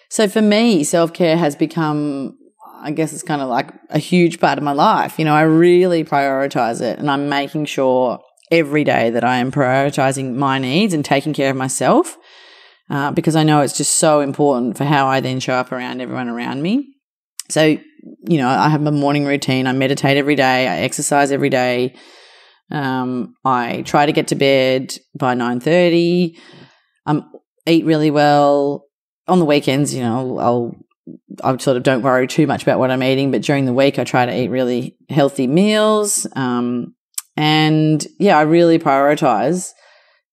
So 0.10 0.28
for 0.28 0.42
me, 0.42 0.84
self 0.84 1.14
care 1.14 1.38
has 1.38 1.56
become, 1.56 2.36
I 2.82 2.90
guess 2.90 3.14
it's 3.14 3.22
kind 3.22 3.44
of 3.44 3.50
like 3.50 3.70
a 3.92 4.00
huge 4.00 4.40
part 4.40 4.58
of 4.58 4.64
my 4.64 4.72
life. 4.72 5.20
You 5.20 5.26
know, 5.26 5.36
I 5.36 5.44
really 5.44 6.04
prioritize 6.04 6.82
it 6.82 6.98
and 6.98 7.12
I'm 7.12 7.30
making 7.30 7.66
sure 7.66 8.20
every 8.54 8.84
day 8.84 9.10
that 9.10 9.24
I 9.24 9.38
am 9.38 9.52
prioritizing 9.52 10.36
my 10.36 10.60
needs 10.60 10.94
and 10.94 11.04
taking 11.04 11.34
care 11.34 11.50
of 11.50 11.58
myself 11.58 12.18
uh, 12.90 13.12
because 13.12 13.36
I 13.36 13.44
know 13.44 13.62
it's 13.62 13.76
just 13.76 13.96
so 13.96 14.22
important 14.22 14.78
for 14.78 14.86
how 14.86 15.08
I 15.08 15.20
then 15.20 15.40
show 15.40 15.56
up 15.56 15.72
around 15.72 16.02
everyone 16.02 16.30
around 16.30 16.62
me. 16.62 16.88
So, 17.50 17.64
you 17.64 18.38
know, 18.38 18.48
I 18.48 18.70
have 18.70 18.82
my 18.82 18.92
morning 18.92 19.26
routine. 19.26 19.68
I 19.68 19.72
meditate 19.72 20.18
every 20.18 20.36
day. 20.36 20.68
I 20.68 20.78
exercise 20.82 21.32
every 21.32 21.50
day. 21.50 21.96
Um, 22.72 23.36
I 23.44 23.82
try 23.82 24.06
to 24.06 24.12
get 24.12 24.28
to 24.28 24.36
bed 24.36 24.96
by 25.18 25.34
nine 25.34 25.60
thirty. 25.60 26.38
I 27.06 27.22
eat 27.66 27.86
really 27.86 28.12
well 28.12 28.86
on 29.28 29.40
the 29.40 29.46
weekends. 29.46 29.94
You 29.94 30.04
know, 30.04 30.38
I'll 30.38 30.76
I 31.44 31.58
sort 31.58 31.78
of 31.78 31.84
don't 31.84 32.02
worry 32.02 32.28
too 32.28 32.48
much 32.48 32.64
about 32.64 32.80
what 32.80 32.92
I'm 32.92 33.04
eating, 33.04 33.32
but 33.32 33.42
during 33.42 33.66
the 33.66 33.74
week 33.74 34.00
I 34.00 34.04
try 34.04 34.26
to 34.26 34.36
eat 34.36 34.50
really 34.50 34.96
healthy 35.10 35.48
meals. 35.48 36.26
Um, 36.36 36.96
and 37.36 38.06
yeah, 38.20 38.38
I 38.38 38.44
really 38.44 38.80
prioritize 38.80 39.72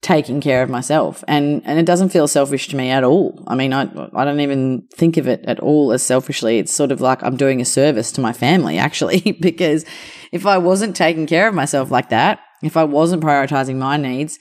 taking 0.03 0.41
care 0.41 0.63
of 0.63 0.71
myself. 0.71 1.23
And 1.29 1.63
and 1.67 1.79
it 1.79 1.87
doesn't 1.87 2.09
feel 2.09 2.27
selfish 2.27 2.69
to 2.69 2.77
me 2.77 2.91
at 2.91 3.05
all. 3.05 3.45
I 3.47 3.55
mean 3.55 3.73
i 3.73 3.83
i 4.15 4.25
don't 4.25 4.41
even 4.41 4.89
think 4.95 5.19
of 5.19 5.29
it 5.29 5.45
at 5.45 5.61
all 5.61 5.93
as 5.93 6.03
selfishly. 6.03 6.59
It's 6.59 6.73
sort 6.73 6.91
of 6.91 7.01
like 7.01 7.23
i'm 7.23 7.37
doing 7.37 7.61
a 7.61 7.67
service 7.67 8.11
to 8.13 8.21
my 8.21 8.33
family 8.33 8.79
actually 8.87 9.33
because 9.41 9.85
if 10.33 10.47
i 10.47 10.57
wasn't 10.57 10.97
taking 10.97 11.27
care 11.27 11.49
of 11.49 11.55
myself 11.55 11.91
like 11.91 12.09
that 12.09 12.41
if 12.63 12.77
i 12.77 12.85
wasn't 12.85 13.23
prioritizing 13.23 13.77
my 13.77 13.97
needs 13.97 14.39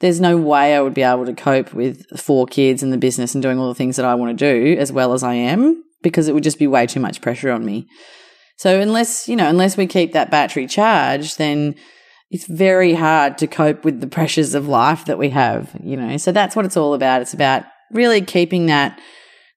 there's 0.00 0.20
no 0.20 0.36
way 0.36 0.74
i 0.74 0.80
would 0.80 0.94
be 0.94 1.02
able 1.02 1.24
to 1.26 1.34
cope 1.34 1.72
with 1.72 2.04
four 2.18 2.46
kids 2.46 2.82
and 2.82 2.92
the 2.92 2.98
business 2.98 3.34
and 3.34 3.42
doing 3.42 3.58
all 3.58 3.68
the 3.68 3.74
things 3.74 3.96
that 3.96 4.04
i 4.04 4.14
want 4.14 4.36
to 4.36 4.52
do 4.52 4.78
as 4.80 4.90
well 4.90 5.12
as 5.12 5.22
i 5.22 5.34
am 5.34 5.82
because 6.02 6.28
it 6.28 6.34
would 6.34 6.44
just 6.44 6.58
be 6.58 6.68
way 6.68 6.86
too 6.86 7.00
much 7.00 7.20
pressure 7.20 7.50
on 7.50 7.64
me. 7.64 7.88
So 8.56 8.80
unless 8.80 9.28
you 9.28 9.36
know 9.36 9.48
unless 9.48 9.76
we 9.76 9.86
keep 9.86 10.12
that 10.12 10.30
battery 10.30 10.66
charged 10.66 11.38
then 11.38 11.74
it's 12.30 12.46
very 12.46 12.94
hard 12.94 13.38
to 13.38 13.46
cope 13.46 13.84
with 13.84 14.00
the 14.00 14.06
pressures 14.06 14.54
of 14.54 14.68
life 14.68 15.04
that 15.04 15.18
we 15.18 15.30
have, 15.30 15.74
you 15.82 15.96
know. 15.96 16.16
So 16.16 16.32
that's 16.32 16.56
what 16.56 16.64
it's 16.64 16.76
all 16.76 16.94
about. 16.94 17.22
It's 17.22 17.34
about 17.34 17.64
really 17.92 18.20
keeping 18.20 18.66
that 18.66 19.00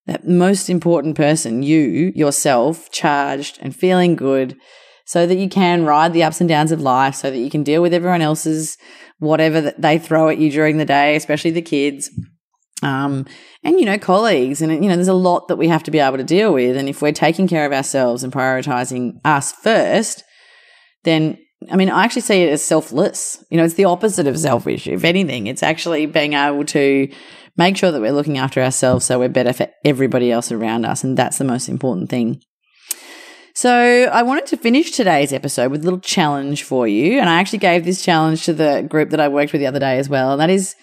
that 0.05 0.27
most 0.27 0.69
important 0.69 1.15
person, 1.15 1.61
you 1.61 2.11
yourself, 2.15 2.89
charged 2.91 3.59
and 3.61 3.75
feeling 3.75 4.15
good 4.15 4.57
so 5.05 5.25
that 5.25 5.37
you 5.37 5.49
can 5.49 5.85
ride 5.85 6.13
the 6.13 6.23
ups 6.23 6.39
and 6.39 6.47
downs 6.47 6.71
of 6.71 6.81
life, 6.81 7.15
so 7.15 7.31
that 7.31 7.37
you 7.37 7.49
can 7.49 7.63
deal 7.63 7.81
with 7.81 7.93
everyone 7.93 8.21
else's 8.21 8.77
whatever 9.17 9.59
that 9.59 9.81
they 9.81 9.97
throw 9.97 10.29
at 10.29 10.37
you 10.37 10.49
during 10.49 10.77
the 10.77 10.85
day, 10.85 11.15
especially 11.15 11.51
the 11.51 11.61
kids. 11.61 12.09
Um, 12.81 13.25
and 13.63 13.79
you 13.79 13.85
know, 13.85 13.97
colleagues, 13.97 14.61
and 14.61 14.71
you 14.71 14.89
know, 14.89 14.95
there's 14.95 15.07
a 15.07 15.13
lot 15.13 15.47
that 15.47 15.57
we 15.57 15.67
have 15.67 15.83
to 15.83 15.91
be 15.91 15.99
able 15.99 16.17
to 16.17 16.23
deal 16.23 16.53
with. 16.53 16.77
And 16.77 16.87
if 16.87 17.01
we're 17.01 17.11
taking 17.11 17.47
care 17.47 17.65
of 17.65 17.73
ourselves 17.73 18.23
and 18.23 18.31
prioritizing 18.31 19.19
us 19.25 19.51
first, 19.51 20.23
then 21.03 21.37
I 21.69 21.75
mean, 21.75 21.89
I 21.89 22.05
actually 22.05 22.21
see 22.21 22.43
it 22.43 22.51
as 22.51 22.63
selfless. 22.63 23.43
You 23.49 23.57
know, 23.57 23.65
it's 23.65 23.73
the 23.73 23.85
opposite 23.85 24.27
of 24.27 24.39
selfish. 24.39 24.87
If 24.87 25.03
anything, 25.03 25.47
it's 25.47 25.63
actually 25.63 26.05
being 26.05 26.33
able 26.33 26.63
to 26.65 27.11
make 27.57 27.75
sure 27.75 27.91
that 27.91 27.99
we're 27.99 28.13
looking 28.13 28.37
after 28.37 28.61
ourselves 28.61 29.05
so 29.05 29.19
we're 29.19 29.27
better 29.27 29.51
for 29.51 29.67
everybody 29.83 30.31
else 30.31 30.51
around 30.51 30.85
us. 30.85 31.03
And 31.03 31.17
that's 31.17 31.37
the 31.37 31.43
most 31.43 31.67
important 31.67 32.09
thing. 32.09 32.41
So 33.53 34.09
I 34.13 34.23
wanted 34.23 34.45
to 34.47 34.57
finish 34.57 34.91
today's 34.91 35.33
episode 35.33 35.69
with 35.69 35.81
a 35.81 35.83
little 35.83 35.99
challenge 35.99 36.63
for 36.63 36.87
you. 36.87 37.19
And 37.19 37.29
I 37.29 37.41
actually 37.41 37.59
gave 37.59 37.83
this 37.83 38.01
challenge 38.01 38.45
to 38.45 38.53
the 38.53 38.85
group 38.87 39.09
that 39.09 39.19
I 39.19 39.27
worked 39.27 39.51
with 39.51 39.59
the 39.59 39.67
other 39.67 39.79
day 39.79 39.99
as 39.99 40.07
well. 40.07 40.31
And 40.31 40.39
that 40.39 40.49
is 40.49 40.75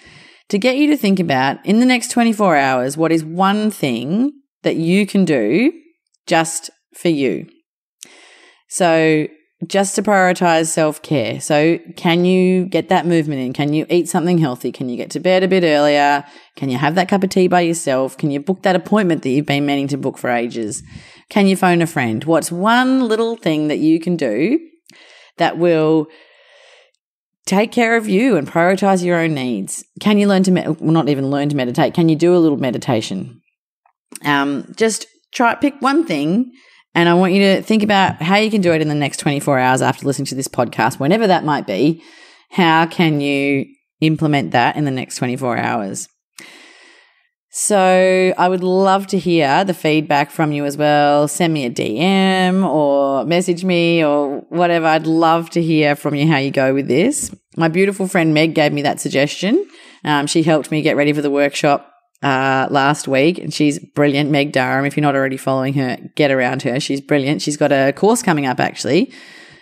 to 0.50 0.58
get 0.58 0.76
you 0.76 0.88
to 0.88 0.96
think 0.96 1.18
about 1.18 1.64
in 1.64 1.80
the 1.80 1.86
next 1.86 2.10
24 2.10 2.56
hours, 2.56 2.96
what 2.98 3.12
is 3.12 3.24
one 3.24 3.70
thing 3.70 4.32
that 4.62 4.76
you 4.76 5.06
can 5.06 5.24
do 5.24 5.72
just 6.26 6.68
for 6.92 7.08
you? 7.08 7.48
So 8.68 9.26
just 9.66 9.94
to 9.94 10.02
prioritize 10.02 10.66
self 10.66 11.00
care. 11.02 11.40
So, 11.40 11.78
can 11.96 12.24
you 12.24 12.66
get 12.66 12.88
that 12.90 13.06
movement 13.06 13.40
in? 13.40 13.52
Can 13.52 13.72
you 13.72 13.86
eat 13.88 14.08
something 14.08 14.38
healthy? 14.38 14.70
Can 14.70 14.88
you 14.88 14.96
get 14.96 15.10
to 15.12 15.20
bed 15.20 15.42
a 15.42 15.48
bit 15.48 15.64
earlier? 15.64 16.24
Can 16.56 16.68
you 16.68 16.76
have 16.76 16.94
that 16.96 17.08
cup 17.08 17.24
of 17.24 17.30
tea 17.30 17.48
by 17.48 17.62
yourself? 17.62 18.18
Can 18.18 18.30
you 18.30 18.40
book 18.40 18.62
that 18.62 18.76
appointment 18.76 19.22
that 19.22 19.30
you've 19.30 19.46
been 19.46 19.64
meaning 19.64 19.88
to 19.88 19.96
book 19.96 20.18
for 20.18 20.28
ages? 20.28 20.82
Can 21.30 21.46
you 21.46 21.56
phone 21.56 21.80
a 21.80 21.86
friend? 21.86 22.22
What's 22.24 22.52
one 22.52 23.08
little 23.08 23.36
thing 23.36 23.68
that 23.68 23.78
you 23.78 23.98
can 23.98 24.16
do 24.16 24.60
that 25.38 25.58
will 25.58 26.06
take 27.46 27.72
care 27.72 27.96
of 27.96 28.08
you 28.08 28.36
and 28.36 28.46
prioritize 28.46 29.02
your 29.02 29.18
own 29.18 29.34
needs? 29.34 29.84
Can 30.00 30.18
you 30.18 30.28
learn 30.28 30.42
to, 30.42 30.50
med- 30.50 30.80
well, 30.80 30.92
not 30.92 31.08
even 31.08 31.30
learn 31.30 31.48
to 31.48 31.56
meditate? 31.56 31.94
Can 31.94 32.08
you 32.10 32.16
do 32.16 32.36
a 32.36 32.38
little 32.38 32.58
meditation? 32.58 33.40
Um, 34.24 34.72
just 34.76 35.06
try, 35.32 35.54
pick 35.54 35.80
one 35.80 36.06
thing 36.06 36.52
and 36.96 37.10
I 37.10 37.14
want 37.14 37.34
you 37.34 37.40
to 37.40 37.62
think 37.62 37.82
about 37.82 38.22
how 38.22 38.36
you 38.36 38.50
can 38.50 38.62
do 38.62 38.72
it 38.72 38.80
in 38.80 38.88
the 38.88 38.94
next 38.94 39.18
24 39.18 39.58
hours 39.58 39.82
after 39.82 40.06
listening 40.06 40.24
to 40.26 40.34
this 40.34 40.48
podcast, 40.48 40.98
whenever 40.98 41.26
that 41.26 41.44
might 41.44 41.66
be. 41.66 42.02
How 42.50 42.86
can 42.86 43.20
you 43.20 43.66
implement 44.00 44.52
that 44.52 44.76
in 44.76 44.86
the 44.86 44.90
next 44.90 45.16
24 45.16 45.58
hours? 45.58 46.08
So 47.50 48.34
I 48.38 48.48
would 48.48 48.64
love 48.64 49.06
to 49.08 49.18
hear 49.18 49.62
the 49.62 49.74
feedback 49.74 50.30
from 50.30 50.52
you 50.52 50.64
as 50.64 50.78
well. 50.78 51.28
Send 51.28 51.52
me 51.52 51.66
a 51.66 51.70
DM 51.70 52.66
or 52.66 53.26
message 53.26 53.62
me 53.62 54.02
or 54.02 54.38
whatever. 54.48 54.86
I'd 54.86 55.06
love 55.06 55.50
to 55.50 55.62
hear 55.62 55.96
from 55.96 56.14
you 56.14 56.26
how 56.26 56.38
you 56.38 56.50
go 56.50 56.72
with 56.72 56.88
this. 56.88 57.30
My 57.58 57.68
beautiful 57.68 58.08
friend 58.08 58.32
Meg 58.32 58.54
gave 58.54 58.72
me 58.72 58.80
that 58.82 59.00
suggestion. 59.00 59.68
Um, 60.02 60.26
she 60.26 60.42
helped 60.42 60.70
me 60.70 60.80
get 60.80 60.96
ready 60.96 61.12
for 61.12 61.20
the 61.20 61.30
workshop 61.30 61.92
uh, 62.22 62.66
last 62.70 63.06
week, 63.08 63.38
and 63.38 63.52
she's 63.52 63.78
brilliant. 63.78 64.30
Meg 64.30 64.52
Durham. 64.52 64.84
If 64.84 64.96
you're 64.96 65.02
not 65.02 65.16
already 65.16 65.36
following 65.36 65.74
her, 65.74 65.98
get 66.14 66.30
around 66.30 66.62
her. 66.62 66.80
She's 66.80 67.00
brilliant. 67.00 67.42
She's 67.42 67.56
got 67.56 67.72
a 67.72 67.92
course 67.92 68.22
coming 68.22 68.46
up 68.46 68.60
actually 68.60 69.12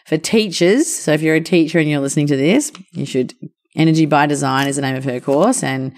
for 0.07 0.17
teachers. 0.17 0.93
So 0.95 1.13
if 1.13 1.23
you're 1.23 1.37
a 1.37 1.41
teacher 1.41 1.79
and 1.79 1.89
you're 1.89 2.01
listening 2.01 2.27
to 2.29 2.37
this, 2.37 2.73
you 2.93 3.07
should. 3.07 3.35
Energy 3.77 4.07
by 4.07 4.27
Design 4.27 4.69
is 4.69 4.77
the 4.77 4.83
name 4.83 4.95
of 4.95 5.03
her 5.03 5.19
course, 5.19 5.65
and 5.65 5.93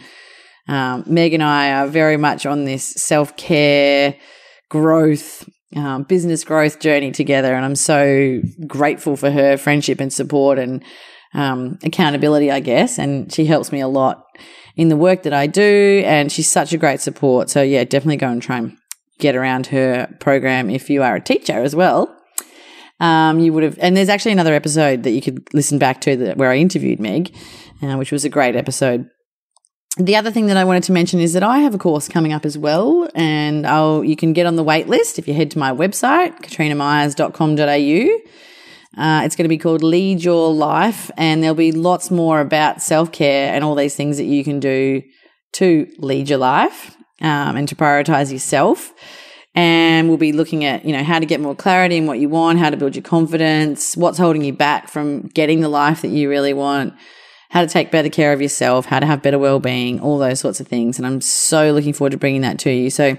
um, 0.66 1.04
Meg 1.06 1.34
and 1.34 1.42
I 1.42 1.72
are 1.72 1.86
very 1.86 2.16
much 2.16 2.46
on 2.46 2.64
this 2.64 2.84
self 2.84 3.36
care, 3.36 4.16
growth, 4.70 5.48
um, 5.76 6.04
business 6.04 6.42
growth 6.42 6.80
journey 6.80 7.12
together. 7.12 7.54
And 7.54 7.64
I'm 7.64 7.76
so 7.76 8.40
grateful 8.66 9.16
for 9.16 9.30
her 9.30 9.56
friendship 9.56 10.00
and 10.00 10.12
support 10.12 10.58
and 10.58 10.82
um, 11.34 11.78
accountability, 11.84 12.50
I 12.50 12.60
guess. 12.60 12.98
And 12.98 13.32
she 13.32 13.44
helps 13.44 13.70
me 13.70 13.80
a 13.80 13.88
lot 13.88 14.24
in 14.76 14.88
the 14.88 14.96
work 14.96 15.22
that 15.24 15.32
I 15.32 15.46
do. 15.46 16.02
And 16.04 16.30
she's 16.30 16.50
such 16.50 16.72
a 16.72 16.78
great 16.78 17.00
support. 17.00 17.50
So, 17.50 17.62
yeah, 17.62 17.84
definitely 17.84 18.18
go 18.18 18.28
and 18.28 18.42
try 18.42 18.58
and 18.58 18.76
get 19.18 19.34
around 19.34 19.66
her 19.68 20.14
program 20.20 20.70
if 20.70 20.90
you 20.90 21.02
are 21.02 21.16
a 21.16 21.20
teacher 21.20 21.62
as 21.62 21.74
well. 21.74 22.14
Um, 23.00 23.40
you 23.40 23.52
would 23.52 23.62
have, 23.62 23.78
and 23.80 23.96
there's 23.96 24.08
actually 24.08 24.32
another 24.32 24.54
episode 24.54 25.02
that 25.02 25.10
you 25.10 25.20
could 25.20 25.46
listen 25.52 25.78
back 25.78 26.00
to 26.02 26.16
that 26.16 26.36
where 26.36 26.50
I 26.50 26.56
interviewed 26.56 27.00
Meg, 27.00 27.34
uh, 27.82 27.96
which 27.96 28.12
was 28.12 28.24
a 28.24 28.30
great 28.30 28.56
episode. 28.56 29.10
The 29.98 30.16
other 30.16 30.30
thing 30.30 30.46
that 30.46 30.56
I 30.58 30.64
wanted 30.64 30.82
to 30.84 30.92
mention 30.92 31.20
is 31.20 31.32
that 31.32 31.42
I 31.42 31.60
have 31.60 31.74
a 31.74 31.78
course 31.78 32.08
coming 32.08 32.32
up 32.32 32.44
as 32.44 32.58
well, 32.58 33.08
and 33.14 33.66
I'll, 33.66 34.04
you 34.04 34.16
can 34.16 34.34
get 34.34 34.46
on 34.46 34.56
the 34.56 34.62
wait 34.62 34.88
list 34.88 35.18
if 35.18 35.26
you 35.26 35.34
head 35.34 35.50
to 35.52 35.58
my 35.58 35.72
website, 35.72 36.38
katrinamyers.com.au. 36.42 38.30
Uh, 38.96 39.22
it's 39.24 39.36
going 39.36 39.44
to 39.44 39.48
be 39.48 39.58
called 39.58 39.82
Lead 39.82 40.24
Your 40.24 40.52
Life, 40.52 41.10
and 41.16 41.42
there'll 41.42 41.54
be 41.54 41.72
lots 41.72 42.10
more 42.10 42.40
about 42.40 42.80
self 42.80 43.12
care 43.12 43.52
and 43.52 43.62
all 43.62 43.74
these 43.74 43.94
things 43.94 44.16
that 44.16 44.24
you 44.24 44.42
can 44.42 44.58
do 44.58 45.02
to 45.54 45.86
lead 45.98 46.28
your 46.28 46.38
life 46.38 46.96
um, 47.20 47.56
and 47.56 47.68
to 47.68 47.74
prioritize 47.74 48.32
yourself. 48.32 48.92
And 49.54 50.08
we'll 50.08 50.18
be 50.18 50.32
looking 50.32 50.64
at, 50.64 50.84
you 50.84 50.92
know, 50.92 51.02
how 51.02 51.18
to 51.18 51.24
get 51.26 51.40
more 51.40 51.54
clarity 51.54 51.96
in 51.96 52.06
what 52.06 52.18
you 52.18 52.28
want, 52.28 52.58
how 52.58 52.68
to 52.68 52.76
build 52.76 52.94
your 52.94 53.02
confidence, 53.02 53.96
what's 53.96 54.18
holding 54.18 54.44
you 54.44 54.52
back 54.52 54.88
from 54.88 55.28
getting 55.28 55.60
the 55.60 55.68
life 55.68 56.02
that 56.02 56.08
you 56.08 56.28
really 56.28 56.52
want, 56.52 56.92
how 57.50 57.62
to 57.62 57.66
take 57.66 57.90
better 57.90 58.10
care 58.10 58.34
of 58.34 58.42
yourself, 58.42 58.84
how 58.84 59.00
to 59.00 59.06
have 59.06 59.22
better 59.22 59.38
well-being, 59.38 59.98
all 60.00 60.18
those 60.18 60.40
sorts 60.40 60.60
of 60.60 60.68
things. 60.68 60.98
And 60.98 61.06
I'm 61.06 61.22
so 61.22 61.72
looking 61.72 61.94
forward 61.94 62.10
to 62.10 62.18
bringing 62.18 62.42
that 62.42 62.58
to 62.60 62.70
you. 62.70 62.90
So 62.90 63.16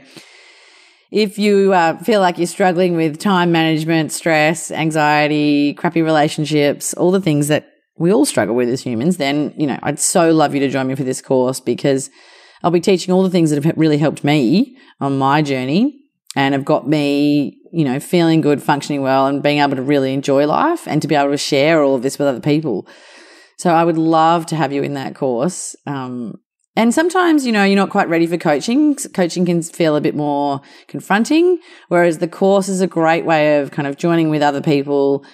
if 1.12 1.40
you 1.40 1.74
uh, 1.74 1.98
feel 2.00 2.20
like 2.20 2.38
you're 2.38 2.48
struggling 2.48 2.96
with 2.96 3.20
time 3.20 3.52
management, 3.52 4.12
stress, 4.12 4.72
anxiety, 4.72 5.74
crappy 5.74 6.02
relationships, 6.02 6.94
all 6.94 7.12
the 7.12 7.22
things 7.22 7.48
that 7.48 7.70
we 7.98 8.12
all 8.12 8.26
struggle 8.26 8.56
with 8.56 8.70
as 8.70 8.82
humans, 8.82 9.18
then, 9.18 9.54
you 9.58 9.66
know, 9.66 9.80
I'd 9.84 10.00
so 10.00 10.32
love 10.32 10.54
you 10.54 10.60
to 10.60 10.70
join 10.70 10.88
me 10.88 10.96
for 10.96 11.04
this 11.04 11.22
course 11.22 11.60
because 11.60 12.10
I'll 12.62 12.72
be 12.72 12.82
teaching 12.82 13.14
all 13.14 13.24
the 13.24 13.30
things 13.30 13.50
that 13.50 13.64
have 13.64 13.78
really 13.78 13.98
helped 13.98 14.24
me 14.24 14.78
on 15.00 15.18
my 15.18 15.42
journey 15.42 16.00
and 16.36 16.54
have 16.54 16.66
got 16.66 16.88
me, 16.88 17.58
you 17.72 17.86
know, 17.86 18.00
feeling 18.00 18.42
good, 18.42 18.62
functioning 18.62 19.02
well, 19.02 19.28
and 19.28 19.42
being 19.42 19.60
able 19.60 19.76
to 19.76 19.82
really 19.82 20.14
enjoy 20.14 20.46
life 20.46 20.88
and 20.88 21.02
to 21.02 21.08
be 21.08 21.16
able 21.16 21.32
to 21.32 21.38
share 21.38 21.82
all 21.82 21.96
of 21.96 22.04
this 22.04 22.20
with 22.20 22.28
other 22.28 22.42
people. 22.42 22.88
So 23.58 23.72
I 23.72 23.84
would 23.84 23.98
love 23.98 24.46
to 24.48 24.56
have 24.56 24.72
you 24.72 24.84
in 24.84 24.94
that 24.94 25.16
course. 25.16 25.76
Um, 25.88 26.36
and 26.78 26.94
sometimes, 26.94 27.44
you 27.44 27.52
know, 27.52 27.64
you're 27.64 27.76
not 27.76 27.90
quite 27.90 28.08
ready 28.08 28.28
for 28.28 28.38
coaching. 28.38 28.96
Coaching 29.16 29.48
can 29.48 29.64
feel 29.64 29.96
a 29.96 30.02
bit 30.02 30.14
more 30.16 30.62
confronting, 30.88 31.58
whereas 31.88 32.20
the 32.20 32.28
course 32.28 32.70
is 32.70 32.82
a 32.82 32.88
great 32.88 33.26
way 33.26 33.60
of 33.60 33.72
kind 33.72 33.88
of 33.88 33.98
joining 33.98 34.30
with 34.30 34.44
other 34.44 34.62
people. 34.62 35.26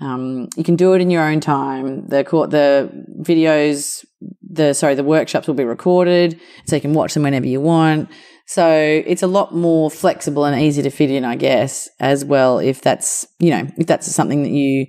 Um, 0.00 0.48
you 0.56 0.62
can 0.62 0.76
do 0.76 0.92
it 0.94 1.00
in 1.00 1.10
your 1.10 1.24
own 1.24 1.40
time. 1.40 2.06
The 2.06 2.22
court, 2.22 2.50
the 2.50 2.88
videos, 3.20 4.04
the 4.48 4.74
sorry, 4.74 4.94
the 4.94 5.02
workshops 5.02 5.48
will 5.48 5.56
be 5.56 5.64
recorded, 5.64 6.40
so 6.66 6.76
you 6.76 6.82
can 6.82 6.92
watch 6.92 7.14
them 7.14 7.24
whenever 7.24 7.48
you 7.48 7.60
want. 7.60 8.08
So 8.46 8.70
it's 9.04 9.24
a 9.24 9.26
lot 9.26 9.52
more 9.52 9.90
flexible 9.90 10.44
and 10.44 10.60
easy 10.60 10.82
to 10.82 10.90
fit 10.90 11.10
in, 11.10 11.24
I 11.24 11.34
guess, 11.34 11.88
as 11.98 12.24
well. 12.24 12.60
If 12.60 12.80
that's 12.80 13.26
you 13.40 13.50
know, 13.50 13.66
if 13.76 13.88
that's 13.88 14.06
something 14.06 14.44
that 14.44 14.52
you 14.52 14.86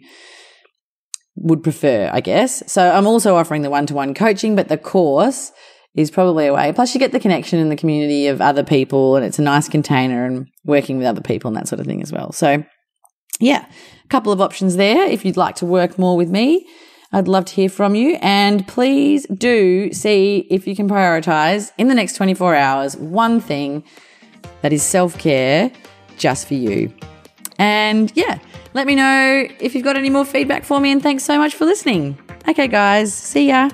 would 1.37 1.63
prefer, 1.63 2.11
I 2.13 2.21
guess. 2.21 2.71
So 2.71 2.91
I'm 2.91 3.07
also 3.07 3.35
offering 3.35 3.63
the 3.63 3.71
one 3.71 3.87
to 3.87 3.95
one 3.95 4.13
coaching, 4.13 4.55
but 4.55 4.67
the 4.67 4.77
course 4.77 5.51
is 5.95 6.09
probably 6.09 6.47
a 6.47 6.53
way. 6.53 6.71
Plus, 6.73 6.93
you 6.93 6.99
get 6.99 7.11
the 7.11 7.19
connection 7.19 7.59
in 7.59 7.69
the 7.69 7.75
community 7.75 8.27
of 8.27 8.41
other 8.41 8.63
people, 8.63 9.15
and 9.15 9.25
it's 9.25 9.39
a 9.39 9.43
nice 9.43 9.69
container 9.69 10.25
and 10.25 10.47
working 10.65 10.97
with 10.97 11.05
other 11.05 11.21
people 11.21 11.49
and 11.49 11.57
that 11.57 11.67
sort 11.67 11.79
of 11.79 11.85
thing 11.85 12.01
as 12.01 12.11
well. 12.11 12.31
So, 12.31 12.63
yeah, 13.39 13.65
a 14.03 14.07
couple 14.07 14.31
of 14.31 14.41
options 14.41 14.75
there. 14.75 15.05
If 15.05 15.23
you'd 15.25 15.37
like 15.37 15.55
to 15.57 15.65
work 15.65 15.99
more 15.99 16.17
with 16.17 16.29
me, 16.29 16.67
I'd 17.11 17.27
love 17.27 17.45
to 17.45 17.53
hear 17.53 17.69
from 17.69 17.93
you. 17.93 18.17
And 18.21 18.67
please 18.67 19.27
do 19.27 19.93
see 19.93 20.47
if 20.49 20.67
you 20.67 20.75
can 20.75 20.89
prioritize 20.89 21.71
in 21.77 21.87
the 21.87 21.95
next 21.95 22.15
24 22.15 22.55
hours 22.55 22.97
one 22.97 23.39
thing 23.39 23.83
that 24.61 24.73
is 24.73 24.81
self 24.81 25.17
care 25.17 25.71
just 26.17 26.47
for 26.47 26.55
you. 26.55 26.91
And 27.59 28.11
yeah, 28.15 28.39
let 28.73 28.87
me 28.87 28.95
know 28.95 29.47
if 29.59 29.75
you've 29.75 29.83
got 29.83 29.95
any 29.95 30.09
more 30.09 30.25
feedback 30.25 30.63
for 30.63 30.79
me. 30.79 30.91
And 30.91 31.03
thanks 31.03 31.23
so 31.23 31.37
much 31.37 31.53
for 31.53 31.65
listening. 31.65 32.17
Okay, 32.47 32.67
guys, 32.67 33.13
see 33.13 33.49
ya. 33.49 33.69